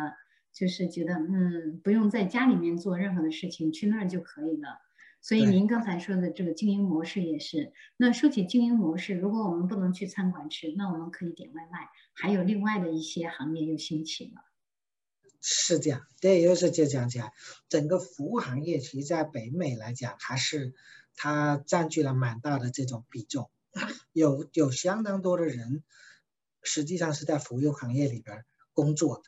[0.53, 4.79] 就是觉得，嗯，不用在家里面做任何的事情，去那儿就可以了。
[5.23, 7.73] 所以您刚才说的这个经营模式也是。
[7.99, 11.89] 那说起经营模式，如果我们不能去餐馆吃，那我们可以点外卖。
[12.15, 14.43] 还有另外的一些行业又兴起了。
[15.43, 17.33] 是这样，对，又是就讲起来，
[17.69, 20.75] 整个服务行业其实，在北美来讲，还是
[21.15, 23.51] 它占据了蛮大的这种比重，
[24.13, 25.85] 有有相当多的人，
[26.63, 29.23] 实际上是在服务行业里边工作的。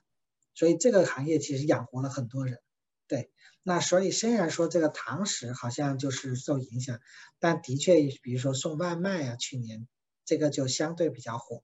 [0.55, 2.59] 所以这个行业其实养活了很多人，
[3.07, 3.31] 对。
[3.65, 6.99] 那所以虽然说这个堂食好像就是受影响，
[7.39, 9.87] 但的确，比如说送外卖啊，去年
[10.25, 11.63] 这个就相对比较火。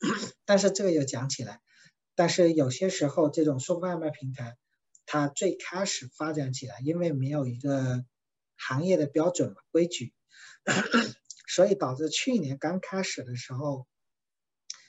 [0.44, 1.60] 但是这个又讲起来，
[2.14, 4.58] 但是有些时候这种送外卖平台，
[5.06, 8.04] 它最开始发展起来，因为没有一个
[8.56, 10.12] 行业的标准嘛规矩，
[11.48, 13.86] 所以导致去年刚开始的时候，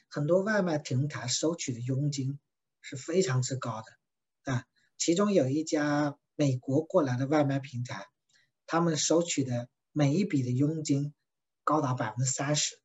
[0.09, 2.39] 很多外卖平台收取的佣金。
[2.81, 4.65] 是非常之高的啊！
[4.97, 8.07] 其中有一家美国过来的外卖平台，
[8.67, 11.13] 他们收取的每一笔的佣金
[11.63, 12.79] 高达百分之三十，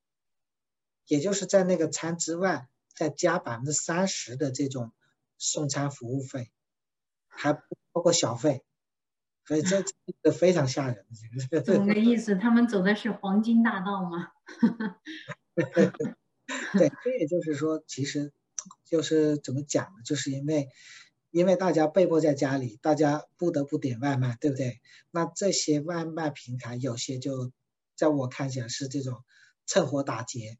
[1.06, 4.92] 也就是在那个餐之外再加百分之三十的这种
[5.38, 6.50] 送餐服务费，
[7.28, 7.61] 还不
[7.92, 8.64] 包括小费，
[9.44, 11.06] 所以这这个非常吓人。
[11.64, 14.28] 懂个意思，他们走的是黄金大道吗？
[15.56, 18.32] 对，这也就是说，其实。
[18.87, 20.03] 就是怎么讲呢？
[20.05, 20.68] 就是因为，
[21.31, 24.81] 因为大家被迫在家里，大家不得不点外卖，对不对？
[25.11, 27.53] 那这些外卖平台有些就，
[27.96, 29.25] 在我看起来是这种
[29.66, 30.57] 趁火打劫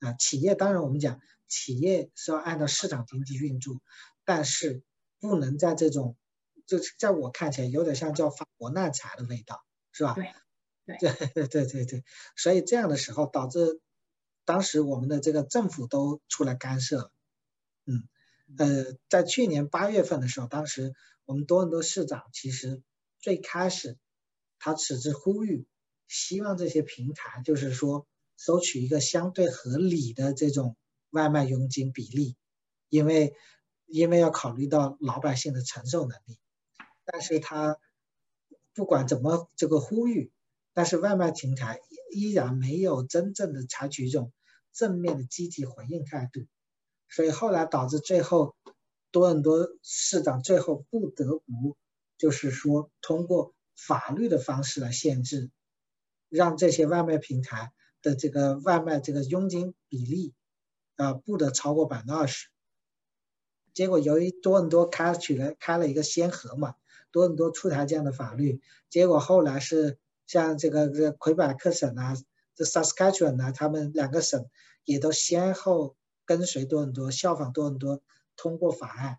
[0.00, 0.12] 啊。
[0.14, 3.80] 企业当然我们讲，企业是要按照市场经济运作，
[4.24, 4.82] 但是
[5.20, 6.16] 不能在这种，
[6.66, 10.16] 就是在我看起来有点像叫发国难财的味道，是吧？
[10.86, 12.04] 对，对对对对，
[12.34, 13.80] 所以这样的时候导致，
[14.44, 17.12] 当时我们的这个政府都出来干涉。
[18.58, 20.92] 呃，在去年八月份的时候，当时
[21.24, 22.82] 我们多伦多市长其实
[23.20, 23.96] 最开始
[24.58, 25.66] 他此次呼吁，
[26.08, 30.76] 希望这些平台就是说收取一个相对合理的这种
[31.10, 32.36] 外卖佣金比例，
[32.88, 33.34] 因为
[33.86, 36.38] 因为要考虑到老百姓的承受能力。
[37.04, 37.76] 但是他
[38.74, 40.32] 不管怎么这个呼吁，
[40.72, 41.80] 但是外卖平台
[42.12, 44.32] 依然没有真正的采取一种
[44.72, 46.46] 正面的积极回应态度。
[47.10, 48.54] 所以后来导致最后
[49.10, 51.76] 多伦多市长最后不得不
[52.16, 55.50] 就是说通过法律的方式来限制，
[56.28, 60.34] 让这些外卖平台的这个外卖这个佣金比例
[60.96, 62.48] 啊，不得超过百分之二十。
[63.72, 66.74] 结果由于多伦多开取了开了一个先河嘛，
[67.10, 72.14] 多伦多出台这样的法律，结果后来是像这个这魁北克省啊，
[72.54, 74.46] 这 Saskatchewan 啊，他们两个省
[74.84, 75.96] 也都先后
[76.30, 78.04] 跟随多很多，效仿多很多
[78.36, 79.18] 通过法案，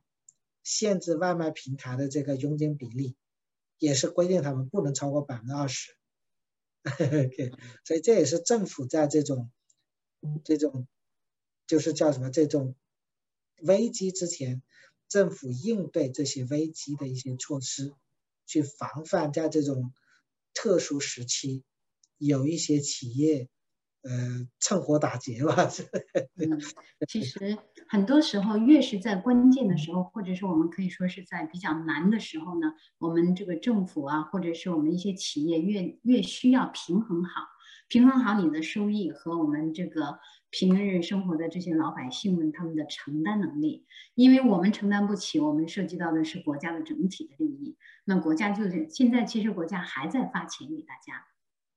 [0.64, 3.18] 限制外卖平台的这个佣金比例，
[3.80, 5.92] 也是规定他们不能超过百分之二十。
[6.86, 7.52] OK，
[7.84, 9.52] 所以这也是政府在这种
[10.46, 10.88] 这种
[11.68, 12.76] 就是叫什么这种。
[13.58, 14.64] 危机之前，
[15.10, 17.94] 政府应对这些危机的一些措施，
[18.46, 19.94] 去防范在这种
[20.54, 21.66] 特殊时期，
[22.18, 23.50] 有一些企业，
[24.04, 25.56] 呃，趁火打劫吧。
[26.38, 26.60] 嗯，
[27.08, 37.42] 其实很多时候，越是在关键的时候，或者是我们可以说是在比较难的时候呢，我们这个政府啊，或者是我们一些企业，越越需要平衡好，
[37.88, 40.20] 平衡好你的收益和我们这个。
[40.54, 43.86] 平日生活的这些老百姓们，他们的承担能力，
[44.16, 47.78] 因为我们承担不起，我们涉及到的是国家的整体的利益。
[48.04, 51.24] 那国家就是现在，其实国家还在发钱给大家，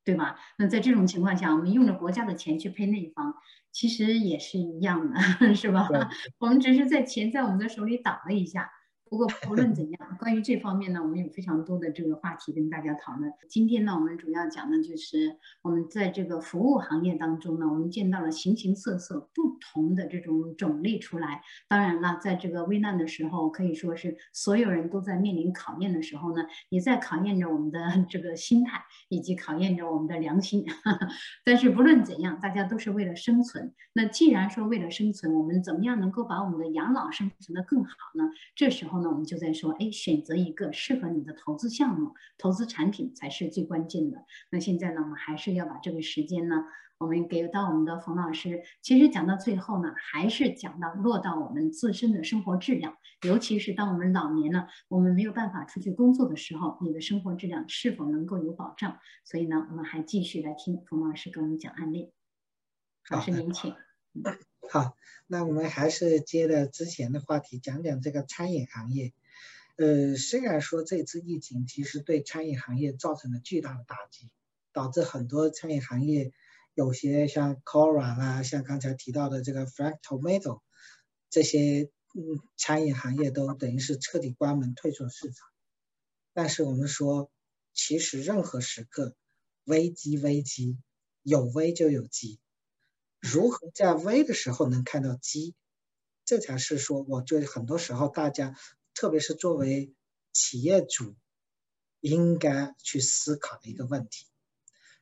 [0.05, 0.37] 对吧？
[0.59, 3.35] 那在这种情况下，我们用着国家的钱去配那一方，
[3.73, 5.19] 其实也是一样的，
[5.55, 5.89] 是吧？
[6.39, 8.71] 我们只是在钱在我们的手里挡了一下。
[9.09, 13.31] 不过不论怎样，关于这方面呢，我们有非常多的这个话题跟大家讨论。
[13.49, 21.43] 今天呢，我们主要讲的就是我们在这个服务行业当中呢，我们见到了形形色色不同的这种种类出来。
[21.69, 27.79] 当然了，在这个危难的时候，可以说是所有人都在面临考验的时候呢，也在考验着我们的
[28.09, 30.65] 这个心态，以及考验着我们的良心。
[31.45, 33.75] 但是不论怎样，大家都是为了生存。
[33.93, 38.25] 那既然说为了生存，我们怎么样能够把我们的养老生存的更好呢？
[38.57, 38.93] 这时候。
[39.01, 44.24] 那我们就在说，哎，选择一个适合你的投资项目、投资产品才是最关键的。
[44.51, 46.64] 那现在呢，我们还是要把这个时间呢，
[46.99, 48.62] 我们给到我们的冯老师。
[48.82, 58.99] 其实讲到最后呢，还是讲到落到我们自身的生活质量，尤其是当我们老年了，我们没有办法出去工作的时候，你的生活质量是否能够有保障？
[59.24, 62.12] 所以呢，我们还继续来听冯老师给我们讲案例。
[63.11, 63.74] 老师您请。
[64.71, 64.97] 好，
[65.27, 69.12] 那我们还是接着之前的话题讲讲这个餐饮行业。
[69.77, 74.31] 呃，虽然说这次疫情其实对餐饮行业造成了巨大的打击，
[74.73, 76.33] 导致很多餐饮行业
[76.75, 80.61] 有些像 Cora 啦，像刚才提到的这个 Frank Tomato
[81.29, 85.49] 这些嗯餐饮行业都等于是彻底关门退出了市场。
[86.33, 87.31] 但是我们说，
[87.73, 89.15] 其实任何时刻
[89.65, 90.79] 危机危机
[91.23, 92.39] 有危就有机。
[93.27, 95.55] 如何在危的时候能看到机，
[96.27, 98.55] 这才是说，我觉得很多时候大家，
[98.93, 99.95] 特别是作为
[100.35, 101.16] 企业主，
[102.01, 104.27] 应该去思考的一个问题。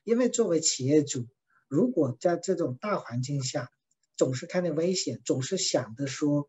[0.05, 1.27] 因为作为企业主，
[1.67, 3.73] 如果在这种大环境下，
[4.17, 6.49] 总是看见危险，总是想着说，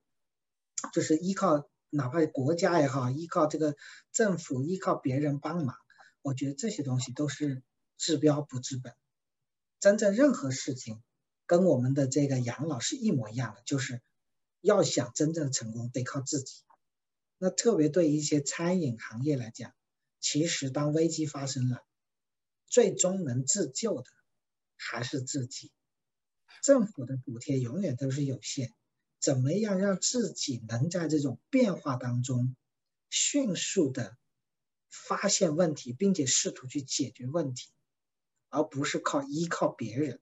[0.94, 3.76] 就是依靠哪怕国家也好，依靠这个
[4.12, 5.76] 政府，依靠别人帮忙，
[6.22, 7.64] 我觉得这些东西都是
[7.98, 8.94] 治标不治本。
[9.80, 11.02] 真正任何事情。
[11.46, 14.02] 跟我们的这个养老是一模一样的，就是
[14.62, 16.64] 要想真正成功，得靠自己。
[17.38, 19.74] 那特别对一些餐饮行业来讲，
[20.20, 21.84] 其实当危机发生了，
[22.68, 24.10] 最终能自救的
[24.78, 25.72] 还是自己。
[26.62, 28.74] 政府的补贴永远都是有限，
[29.20, 32.56] 怎么样让自己能在这种变化当中
[33.10, 34.16] 迅速的
[34.90, 37.70] 发现问题，并且试图去解决问题，
[38.48, 40.22] 而不是靠依靠别人。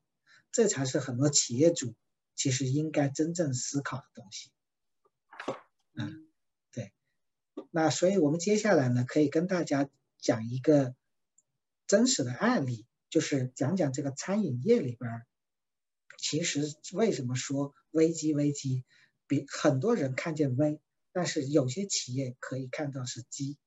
[0.52, 1.96] 这才是很多企业主
[2.36, 4.52] 其实应该真正思考的东西。
[5.94, 6.28] 嗯，
[6.72, 6.92] 对。
[7.70, 9.90] 那所以我们接下来呢，可以跟大家
[10.20, 10.94] 讲一个
[11.88, 15.26] 真实的案例，就是讲讲这个餐饮业里边，
[16.18, 18.84] 其实为什么说危机危机，
[19.28, 20.82] 比很多人看见危，
[21.14, 23.58] 但是有些企业可以看到是机。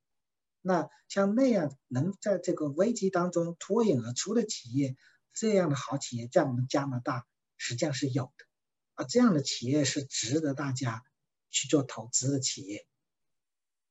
[0.61, 4.97] 那像那样能在这个危机当中脱颖而出的企业。
[5.35, 7.27] 这样的好企业在我们加拿大
[7.57, 8.47] 实际上是有的，
[8.95, 11.03] 啊，这样的企业是值得大家
[11.51, 12.87] 去做投资的企业，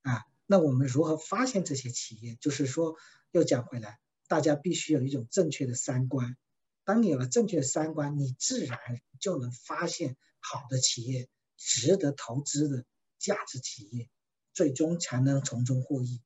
[0.01, 2.37] 啊，那我们如何发现这些企业？
[2.41, 2.95] 就是说，
[3.31, 6.37] 又讲回来，大家必须有一种正确的三观。
[6.85, 8.79] 当你有了正确的三观，你自然
[9.19, 12.85] 就能发现好的企业、值得投资的
[13.19, 14.09] 价值企业，
[14.53, 16.21] 最终才能从中获益。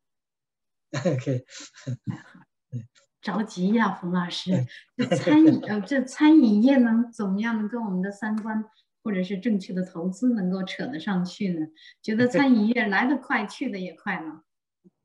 [0.91, 1.45] OK，
[2.71, 2.87] 嗯。
[3.27, 4.65] 着急呀，冯老师，
[4.95, 8.63] 这餐饮呃，这餐饮业能怎么样能跟我们的三观
[9.03, 11.67] 或者是正确的投资能够扯得上去呢？
[12.01, 14.43] 觉得餐饮业来得快，去得也快吗。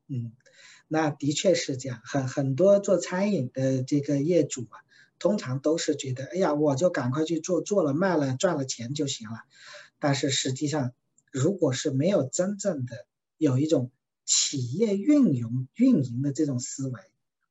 [0.07, 0.31] 嗯，
[0.87, 4.79] 那的确是这样，很很多做餐饮的这个业主啊，
[5.19, 9.39] 通常都是觉得，哎呀，我就赶快去做，做了卖了赚了钱就行了。
[9.99, 10.93] 但是实际上，
[11.29, 13.05] 如果是没有真正的
[13.37, 13.91] 有一种
[14.23, 17.01] 企业运营运营的这种思维，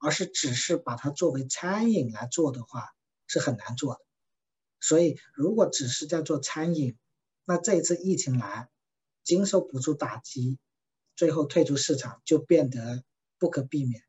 [0.02, 2.90] 而是只是把它作为餐饮来做的话，
[3.28, 4.00] 是很难做的。
[4.80, 6.98] 所以，如果只是在做餐饮，
[7.44, 8.68] 那这一次疫情来，
[9.22, 10.58] 经受不住打击，
[11.14, 13.04] 最后退出市场就变得
[13.38, 14.02] 不可避免。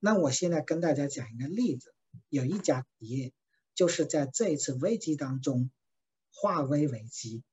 [0.00, 1.94] 那我现在跟大家讲一个例子，
[2.28, 3.32] 有一家企业
[3.76, 5.70] 就是在这一次危机当中
[6.32, 7.44] 化危为机，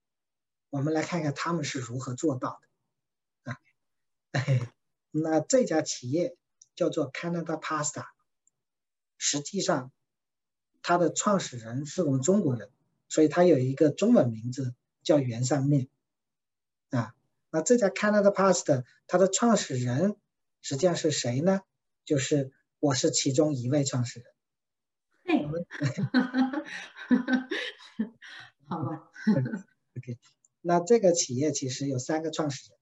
[0.71, 2.59] 我们来看看他们是如何做到
[3.43, 3.59] 的啊。
[5.11, 6.35] 那这家企业
[6.81, 8.05] 叫做 Canada Pasta，
[9.19, 9.91] 实际上。
[10.83, 12.71] 它的创始人是我们中国人，
[13.07, 14.73] 所以它有一个中文名字
[15.03, 15.89] 叫原上面
[16.89, 17.13] 啊。
[17.51, 20.15] 那这家 Canada Pasta 它的创始人
[20.63, 21.61] 实际上是谁呢？
[22.03, 24.33] 就是我是其中一位创始人。
[25.23, 25.45] 嘿，
[28.67, 29.11] 好吧。
[29.97, 30.17] OK，
[30.61, 32.79] 那这个企业其实有三个创始人。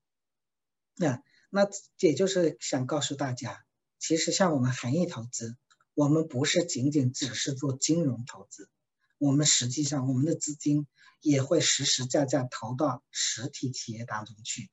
[0.96, 1.68] 那那
[2.00, 3.66] 也就是想告诉大家，
[4.00, 5.56] 其实像我们恒益投资。
[5.96, 8.70] 我们不是仅仅只是做金融投资，
[9.18, 10.88] 我们实际上我们的资金
[11.20, 14.70] 也会实实在在投到实体企业当中去，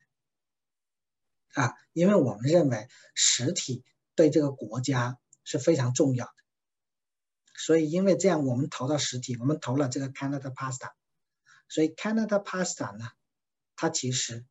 [1.55, 3.83] 啊，因为我们认为实体
[4.15, 6.33] 对这个国家是非常重要的，
[7.57, 10.93] 所以因为这样，我们投到实体，我们投了这个 Canada Pasta，
[11.69, 13.09] 所以 Canada Pasta 呢，
[13.75, 14.47] 它其实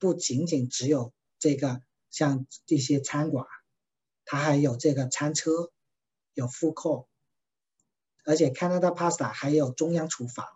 [0.00, 3.46] 不仅仅只有这个像这些餐馆，
[4.26, 5.72] 它还有这个餐车。
[6.38, 7.08] 有复扣，
[8.22, 10.46] 而且 Canada Pasta 还有中央厨房。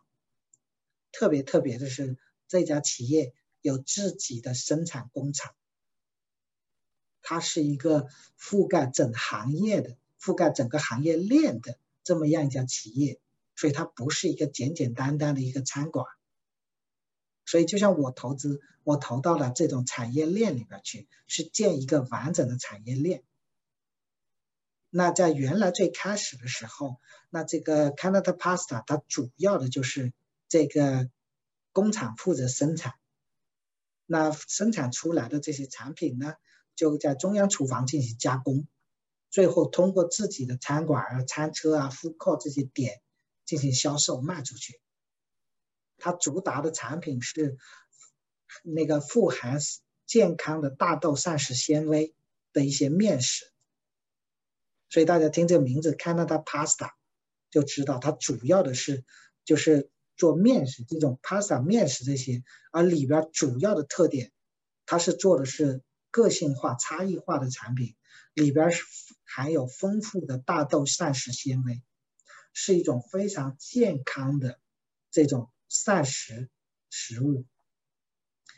[1.10, 2.18] 特别特别的是，
[2.48, 5.54] 这家企业有自己的生产工厂，
[7.22, 8.08] 它是一个
[8.38, 13.18] 覆盖整行业的、覆盖整个行业链的这么样一家企业，
[13.56, 16.04] 所以它不是一个简简单单的一个餐馆。
[17.46, 23.24] 所以，就像我投资，我投到了这种产业链里边去，是建一个完整的产业链。
[24.92, 26.96] 那在原来最开始的时候，
[27.28, 30.12] 那这个 Canada Pasta 它主要的就是
[30.48, 31.08] 这个
[31.72, 32.94] 工厂负责生产，
[34.04, 36.34] 那生产出来的这些产品呢，
[36.74, 38.66] 就在中央厨房进行加工，
[39.30, 43.00] 最后通过自己的餐馆啊、餐车啊、复购这些点
[43.44, 44.80] 进行销售卖出去。
[45.98, 47.56] 它主打的产品是
[48.64, 49.60] 那个富含
[50.04, 52.12] 健康的大豆膳食纤维
[52.52, 53.52] 的一些面食。
[54.90, 56.90] 所以大家听这名字 Canada Pasta，
[57.50, 59.04] 就知道它主要的是
[59.44, 64.32] 就是做面食这种 pasta 面食这些，而里边主要的特点，
[64.84, 67.94] 它是做的是个性化、差异化的产品，
[68.34, 68.84] 里边是
[69.24, 71.82] 含有丰富的大豆膳食纤维，
[72.52, 74.58] 是一种非常健康的
[75.12, 76.50] 这种膳食
[76.90, 77.46] 食物。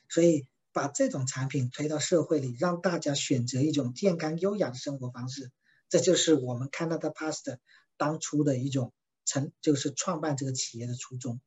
[0.09, 5.53] 所以把这种产品推到社会里，让大家选择一种健康优雅的生活方式。
[5.93, 7.59] 这就是我们 Canada Past
[7.99, 8.95] 当初的一种
[9.26, 11.38] 成，就是创办这个企业的初衷。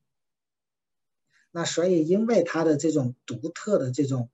[1.50, 4.30] 那所以，因为它的这种独特的这种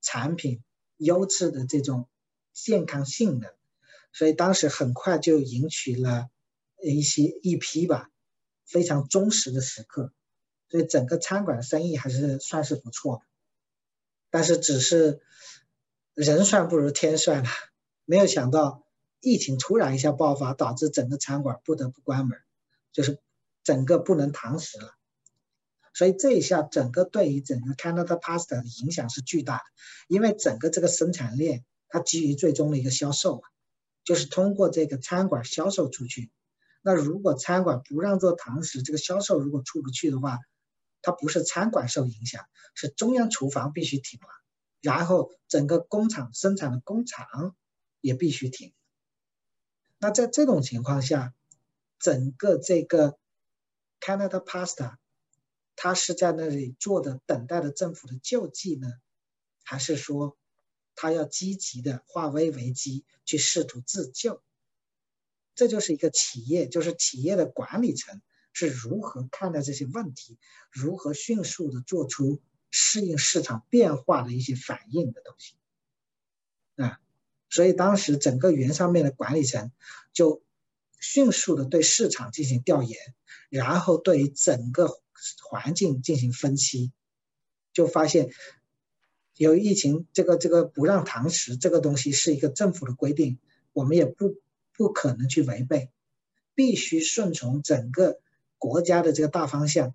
[0.00, 0.62] 产品、
[0.98, 2.08] 优质的这种
[2.52, 3.52] 健康性能，
[4.12, 6.28] 所以当时很快就引起了
[6.80, 8.08] 一些一批吧
[8.64, 10.12] 非常忠实的食客，
[10.68, 13.22] 所以整个餐馆生意还是算是不错的。
[14.30, 15.20] 但是，只是
[16.14, 17.50] 人算不如天算了，
[18.04, 18.85] 没有想到。
[19.20, 22.38] 疫情突然一下爆发，导致整个餐馆不得不关门，
[22.92, 23.18] 就是
[23.64, 24.92] 整个不能堂食了。
[25.94, 29.62] 所以这一下，整个对于整个 Canada Pasta 的影响是巨大的，
[30.08, 33.42] 因为整个这个生产链它基于最终的一个销售嘛，
[34.04, 36.30] 就是通过这个餐馆销售出去。
[36.82, 40.38] 那如果餐馆不让做堂食，这个销售如果出不去的话，
[41.00, 42.44] 它不是餐馆受影响，
[42.74, 44.28] 是中央厨房必须停了，
[44.82, 47.56] 然后整个工厂生产的工厂
[48.02, 48.74] 也必须停。
[50.06, 51.34] 那在这种情况下，
[51.98, 53.18] 整个这个
[53.98, 54.98] Canada Pasta，
[55.74, 58.88] 它是在那里做的，等待的政府的救济呢，
[59.64, 60.38] 还是说
[60.94, 64.44] 他要积极的化危为机，去试图自救？
[65.56, 70.38] 这就是一个企业，就是企业的管理层是如何看待这些问题，
[70.70, 72.40] 如何迅速的做出
[72.70, 75.56] 适应市场变化的一些反应的东西
[76.76, 77.00] 啊。
[77.48, 79.72] 所以当时整个云上面的管理层
[80.12, 80.42] 就
[81.00, 82.98] 迅速的对市场进行调研，
[83.48, 85.00] 然后对于整个
[85.48, 86.92] 环境进行分析，
[87.72, 88.30] 就发现
[89.36, 93.38] 由于疫情这个这个不让堂食这个东西是一个政府的规定，
[93.72, 94.36] 我们也不
[94.72, 95.90] 不可能去违背。
[96.54, 98.18] 必须顺从整个
[98.56, 99.94] 国家的这个大方向，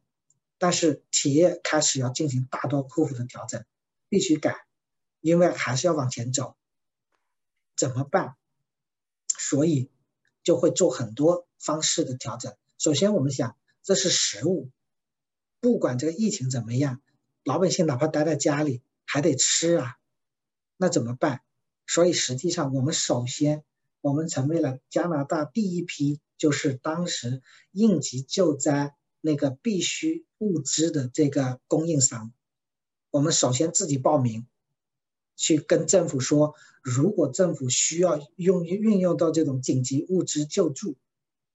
[0.59, 3.65] 但是企业开始要进行大刀阔斧的调整，
[4.09, 4.55] 必须改，
[5.21, 6.55] 因为还是要往前走，
[7.76, 8.36] 怎么办？
[9.38, 9.89] 所以
[10.43, 12.55] 就会做很多方式的调整。
[12.78, 14.69] 首先，我们想这是食物，
[15.59, 17.01] 不管这个疫情怎么样，
[17.43, 19.95] 老百姓哪怕待在家里还得吃啊，
[20.78, 21.41] 那怎么办？
[21.88, 23.63] 所以实际上，我们首先
[24.01, 27.41] 我们成为了加拿大第一批，就是当时
[27.72, 32.32] 应急救灾那个必须物资的这个供应商。
[33.09, 34.47] 我们首先自己报名。
[35.41, 40.97] 去跟政府说，如果政府需要用运用到这种紧急物资救助，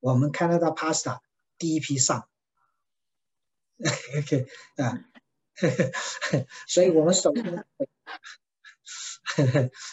[0.00, 1.20] 我们 Canada Pasta
[1.56, 2.26] 第一批上。
[4.18, 5.04] OK 啊，
[6.66, 7.64] 所以我们首先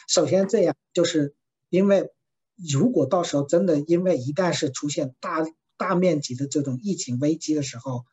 [0.07, 1.35] 首先这样，就是
[1.69, 2.09] 因为
[2.55, 5.45] 如果到时候真的因为一旦是出现大
[5.77, 8.05] 大面积的这种疫情危机的时候，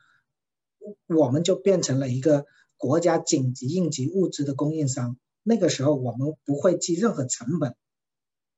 [1.07, 2.45] 我们就变成了一个
[2.77, 5.17] 国家紧急应急物资的供应商。
[5.43, 7.75] 那个时候我们不会计任何成本，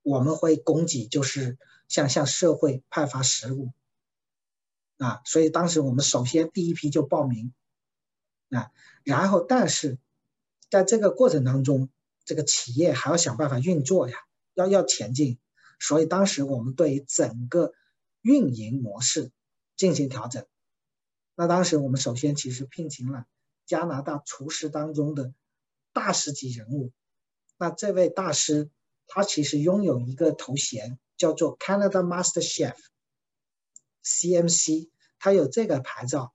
[0.02, 1.56] 我们会供给，就是
[1.88, 3.72] 向向社会派发食物，
[4.98, 7.54] 啊，所以当时我们首先第一批就报名，
[8.50, 8.72] 啊，
[9.04, 9.98] 然后但是
[10.70, 11.88] 在这个过程当中，
[12.24, 14.16] 这个企业还要想办法运作呀，
[14.54, 15.38] 要要前进，
[15.78, 17.72] 所以当时我们对于整个
[18.22, 19.30] 运营模式
[19.76, 20.44] 进行调整，
[21.36, 23.26] 那当时我们首先其实聘请了
[23.66, 25.32] 加拿大厨师当中的。
[25.92, 26.92] 大师级人物，
[27.58, 28.70] 那这位大师
[29.06, 32.42] 他其实拥有一个头衔，叫做 Canada Master
[34.02, 36.32] Chef（CMC），他有这个牌照，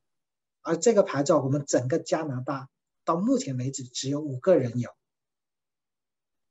[0.62, 2.70] 而这个牌照我们整个加拿大
[3.04, 4.92] 到目前为止只有五个人有。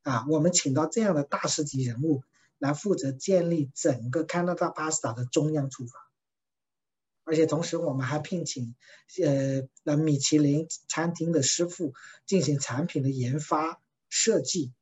[0.03, 2.23] 啊，我们请到这样的大师级人物
[2.59, 6.06] 来负责建立整个 Canada Pasta 的中央厨房。
[7.29, 8.77] 而且同时，我们还聘请，
[9.21, 11.93] 呃，那米其林餐厅的师傅
[12.25, 14.73] 进行产品的研发设计，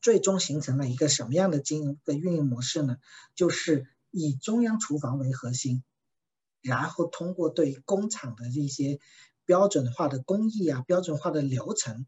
[0.00, 2.96] 最终形成了一个什么样的经营的运营模式呢？
[3.34, 5.84] 就是以中央厨房为核心，
[6.62, 8.98] 然后通过对工厂的这些
[9.44, 12.06] 标准化的工艺啊、标准化的流程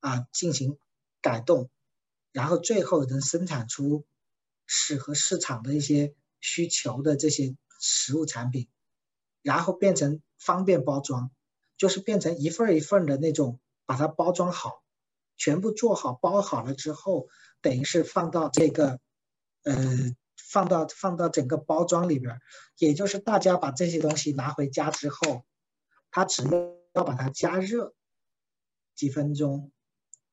[0.00, 0.76] 啊进行
[1.22, 1.70] 改动，
[2.32, 4.04] 然后最后能生产出
[4.66, 7.56] 适合市场的一些需求的这些。
[7.84, 8.68] 食物产品，
[9.42, 11.32] 然后变成方便包装，
[11.76, 14.84] 就是变成一份一份的那种，把它包装好，
[15.36, 17.26] 全部做好包好了之后，
[17.60, 19.00] 等于是放到这个，
[19.64, 22.38] 呃，放到放到整个包装里边，
[22.78, 25.44] 也就是大家把这些东西拿回家之后，
[26.12, 26.44] 他只
[26.94, 27.94] 要把它加热
[28.94, 29.72] 几分钟，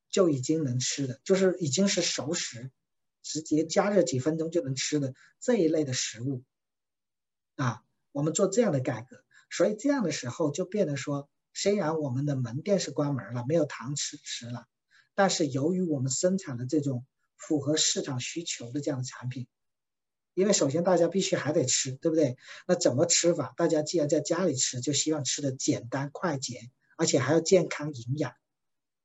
[0.08, 2.70] 就已经能吃的，就是已经是熟食，
[3.24, 6.44] 直接加热几分钟就能吃的这一类的食物。
[7.60, 7.82] 啊，
[8.12, 14.66] 我们做这样的改革，所以这样的时候就变得说，虽然我们的门店是关门了，没有堂吃吃了，
[15.14, 17.04] 但是由于我们生产的这种
[17.36, 19.46] 符合市场需求的这样的产品，
[20.32, 22.38] 因为首先大家必须还得吃，对不对？
[22.66, 23.52] 那怎么吃法？
[23.58, 28.32] 大家既然在家里吃，就希望吃的简单快捷，而且还要健康营养。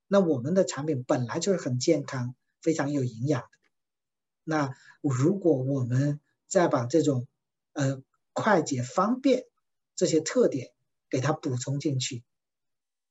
[0.08, 3.48] 那我们的产品本来就是很健康、非常有营养的。
[4.46, 7.28] 那如果我们再把这种，
[7.74, 8.02] 呃。
[8.36, 9.46] 快捷方便
[9.96, 10.74] 这些特点
[11.10, 12.26] 给它补充进去，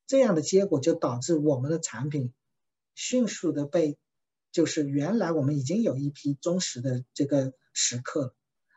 [0.07, 2.35] 这样的结果就导致我们的产品
[2.95, 3.97] 迅速的被，
[4.53, 8.37] 就是原来我们已经有一批忠实的这个食客，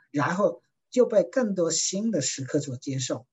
[0.10, 3.28] 然后就被更多新的食客所接受，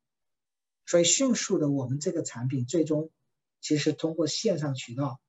[0.84, 3.12] 所以迅速的我们这个产品最终
[3.60, 5.20] 其实通过线上渠道，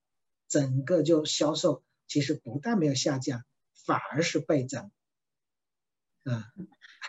[0.47, 3.45] 整个就销售其实不但没有下降，
[3.85, 4.89] 反而是倍增，
[6.23, 6.43] 嗯。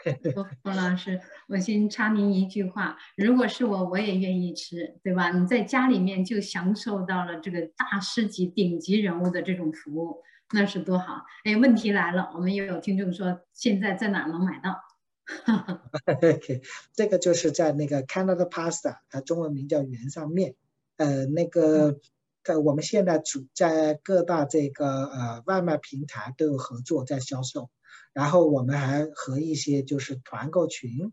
[0.62, 5.30] 冯老师，我先插您一句话：如果是我，我也愿意吃，对吧？
[5.30, 11.24] 你在家里面就享受到了这个大师级、顶级人物的这种服务，那是多好！
[11.44, 14.80] 哎，问题来了，我们也有听众说，现在在哪能买到？
[16.94, 20.54] 这个就是在那个 Canada Pasta，它中文名叫圆上面，
[20.98, 21.98] 呃，那个，
[22.44, 27.70] 呃，我们现在主在各大这个呃外卖平台都有合作在销售。
[28.12, 31.12] 然后我们还和一些就是团购群，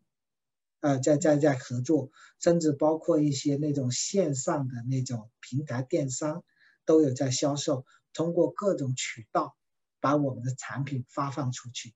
[0.79, 6.43] 呃，在在在合作，甚至包括一些那种线上的那种平台电商，
[6.85, 9.55] 都有在销售，通过各种渠道
[9.99, 11.93] 把我们的产品发放出去。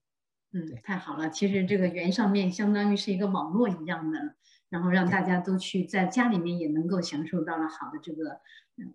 [0.52, 4.34] 嗯，太好了，其实这个圆上面相当于是一个网络一样的，
[4.70, 8.40] 然后让大家都去在家里面也能够享受到了好的这个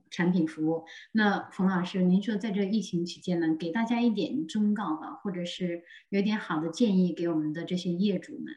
[0.09, 0.85] 产品服务。
[1.11, 8.55] 那冯老师，您说在这疫情期间呢，给大家一点忠告吧，或者是有点好的建议给我们的这些业主们。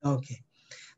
[0.00, 0.26] OK，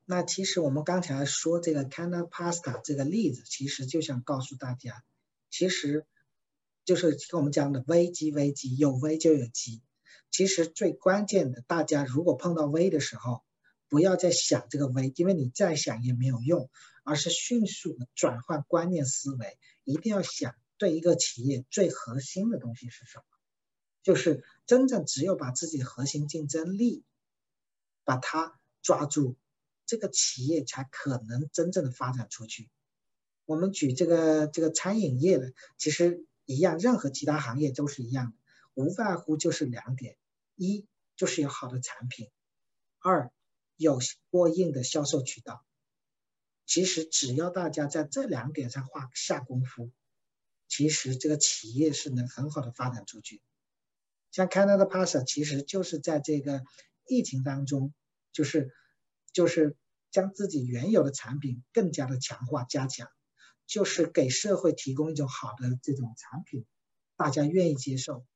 [0.04, 5.02] 那其实我们刚才说这个 c a n a Pasta 这个例子，其实就想告诉大家，
[5.50, 6.06] 其实
[6.84, 9.82] 就是跟我们讲的危机，危机有危就有机。
[10.30, 13.44] 其实最关键的，大家如果碰到危的时候，
[13.88, 16.70] 不要再想这个危，因为你再想也没有用，
[17.04, 23.24] 而是迅速的转换观念思维，一定要想对一个企业最核心的东西是什么，
[24.02, 27.04] 就是真正只有把自己的核心竞争力，
[28.02, 29.36] 把它抓住，
[29.86, 32.68] 这个企业才可能真正的发展出去。
[33.44, 38.36] 我们举这个这个餐饮业的，其实一样，任何其他行业都是一样的，
[38.74, 40.16] 无外乎就是两点：
[40.56, 42.30] 一就是有好的产品，
[42.98, 43.30] 二。
[43.76, 43.98] 有
[44.30, 45.66] 过硬的销售渠道，
[46.66, 49.90] 其实只要大家在这两点上画下功夫，
[50.68, 53.42] 其实这个企业是能很好的发展出去。
[54.30, 56.62] 像 Canada Pasta 其实就是在这个
[57.06, 57.92] 疫情当中，
[58.32, 58.72] 就是
[59.32, 59.76] 就是
[60.10, 63.08] 将自己原有的产品更加的强化加强，
[63.66, 66.64] 就是给社会提供一种好的这种产品，
[67.16, 68.26] 大家愿意接受。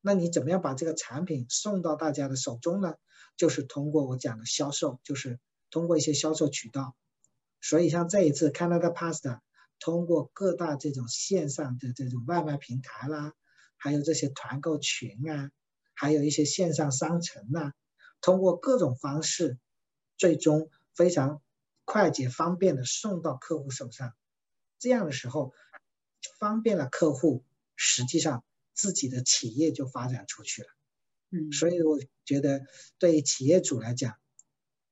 [0.00, 2.94] 那你怎么样把这个产品送到大家的手中呢？
[3.36, 6.96] 就是通过我讲的销售，就是通过一些销售渠道。
[7.60, 9.40] 所以像这一次 Canada Pasta
[9.80, 13.32] 通过各大这种线上的这种外卖平台啦，
[13.76, 15.50] 还有这些团购群啊，
[15.94, 17.74] 还有一些线上商城啊，
[18.20, 19.58] 通过各种方式，
[20.16, 21.42] 最终非常
[21.84, 24.14] 快捷方便的送到客户手上。
[24.78, 25.52] 这样的时候，
[26.38, 27.44] 方便了客户，
[27.76, 28.44] 实际上
[28.74, 30.68] 自己的企业就发展出去了。
[31.30, 32.62] 嗯，所以我觉得
[32.98, 34.16] 对企业主来讲，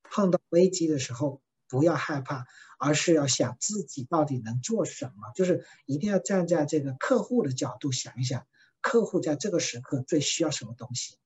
[0.02, 2.46] 碰到危机的时候不要害怕，
[2.78, 8.46] 而是要想自己到底能做什么，就是一定要站在这个客户的角度想一想，
[8.80, 11.18] 客户在这个时刻最需要什么东西。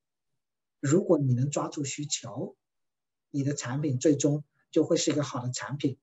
[0.81, 2.57] 如果你能抓住需求，
[3.31, 5.99] 你的产品最终就会是一个好的产品，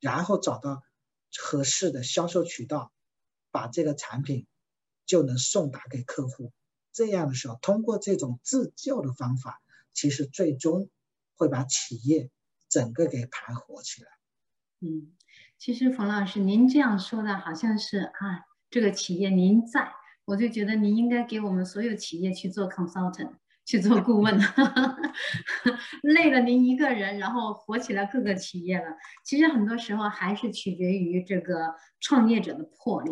[0.00, 0.82] 然后找到
[1.36, 2.92] 合适的销售渠道，
[3.50, 4.46] 把这个产品
[5.06, 6.52] 就能送达给客户。
[6.92, 9.60] 这样的时候，通过这种自救的方法，
[9.92, 10.88] 其实最终
[11.34, 12.30] 会把企业
[12.72, 14.08] 整个给盘活起来。
[14.80, 15.12] 嗯，
[15.58, 19.92] 其实冯老师，您这样说的好像是啊，这个企业您在，
[20.24, 23.32] 我就觉得您应该给我们所有企业去做 consultant，
[23.66, 24.40] 去做顾问，
[26.02, 28.96] 累了您一个人，然后活起来各个企业了。
[29.22, 33.10] 其实很多时候还是取决于这个创业者的魄力。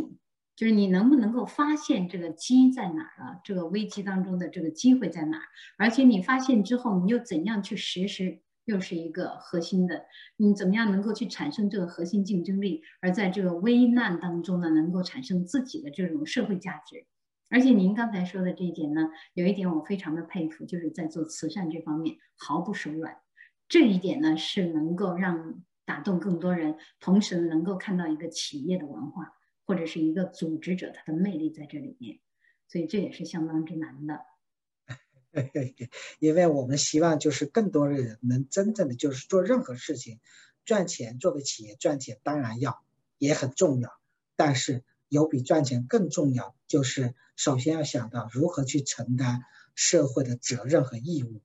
[0.56, 3.40] 就是你能不能够发现这个机在哪儿了？
[3.42, 5.44] 这个危机当中的这个机会在哪儿？
[5.78, 8.40] 而且你发现之后，你又怎样去实施？
[8.70, 10.06] 又是一个核心的，
[10.36, 12.82] 你怎么样能够去产生这个核心竞争力？
[13.00, 17.06] 而在这个危难当中呢，能够产生自己的这种社会价值。
[17.48, 23.18] 而且您刚才说的这一点呢，有一点我非常的佩服，就是在做慈善这方面毫不手软。
[23.68, 29.32] 这一点呢，是能够让打动更多人，同时能够看到一个企业的文化。
[29.66, 32.18] 或者是一个组织者，他的魅力在这里面，
[32.66, 34.18] 所以这也是相当之难的。
[36.18, 40.20] 因为我们希望就是更多的人能真正的就是做任何事情
[40.64, 42.83] 赚钱，作为企业赚钱当然要
[43.18, 43.91] 也很重要，
[44.37, 49.43] 但是有比赚钱更重要，就是首先要想到如何去承担
[49.74, 51.43] 社会的责任和义务。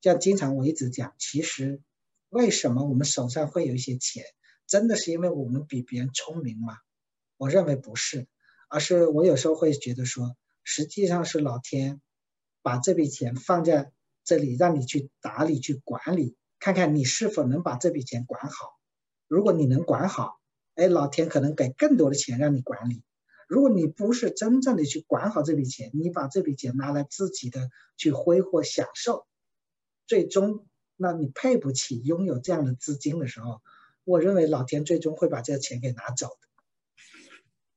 [0.00, 1.82] 像经常我一直讲，其实
[2.28, 4.24] 为什么我们手上会有一些钱，
[4.66, 6.78] 真的是因为我们比别人聪明吗？
[7.36, 8.26] 我认为不是，
[8.68, 12.00] 而是我有时候会觉得说，实际上是老天
[12.62, 13.92] 把这笔钱放在
[14.24, 18.78] 这里，让你去打理、去管理，看看你是否能把这笔钱管好。
[19.26, 20.40] 如果你能管好，
[20.74, 23.02] 哎，老天可能给更多的钱让你管理。
[23.48, 29.26] 如果你不是真正的去管好这笔钱，你把这笔钱拿来自己的去挥霍享受，
[30.06, 33.62] 最终那你配不起拥有这样的资金的时候，
[34.04, 36.26] 我认为老天最终会把这个钱给拿走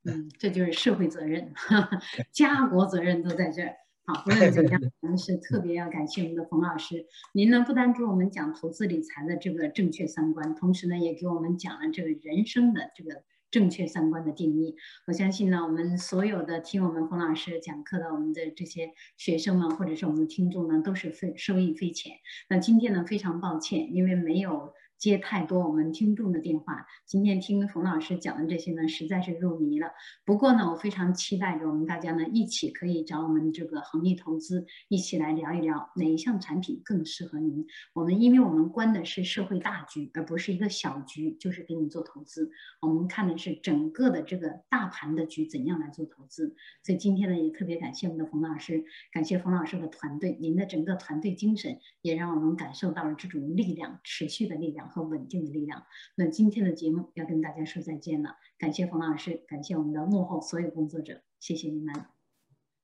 [0.03, 0.11] 的。
[0.11, 1.53] 嗯，这就是社会责任，
[2.33, 3.75] 家国责任都在这儿。
[4.13, 7.05] 好，无论怎样，我们是特别要感谢我们的冯老师。
[7.31, 14.75] 您呢，不单给我们讲投资理财的这个正确三观，同时呢，也给我们讲了这个人生的这个正确三观的定义。
[15.07, 22.11] 我相信呢，我们所有的听我们冯老师讲课的我们的这些学生们，或者是我们的听众呢，都是非受益匪浅。
[22.49, 24.73] 那今天呢，非常抱歉，因为没有。
[25.01, 26.85] 接太多我们听众的电话。
[27.07, 29.87] 今天听冯老师讲的这些呢，实在是入迷了。
[30.23, 37.65] 不过呢，我非常期待着我们大家呢一起可以找我们这个恒利投资一起来聊一聊哪一项产品更适合您。
[37.93, 42.51] 我们因为我们关的是社会大局，而不是一个小局，就是给你做投资。
[42.79, 46.55] 我们看的是整个的这个大盘的局怎样来做投资。
[46.83, 55.85] 所以今天呢，也特别感谢我们的冯老师，感谢冯老师的团队，您的整个团队精神也让我们感受到了这种力量，持续的力量和稳定的力量。
[56.13, 62.05] 那今天的节目要跟大家说再见了，感谢冯老师，感谢我们的幕后所有工作者，谢谢你们。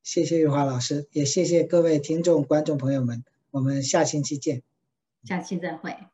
[0.01, 4.63] 谢谢玉华老师，也谢谢各位听众、观众朋友们，我们下星期见。
[5.23, 6.07] 下期再会。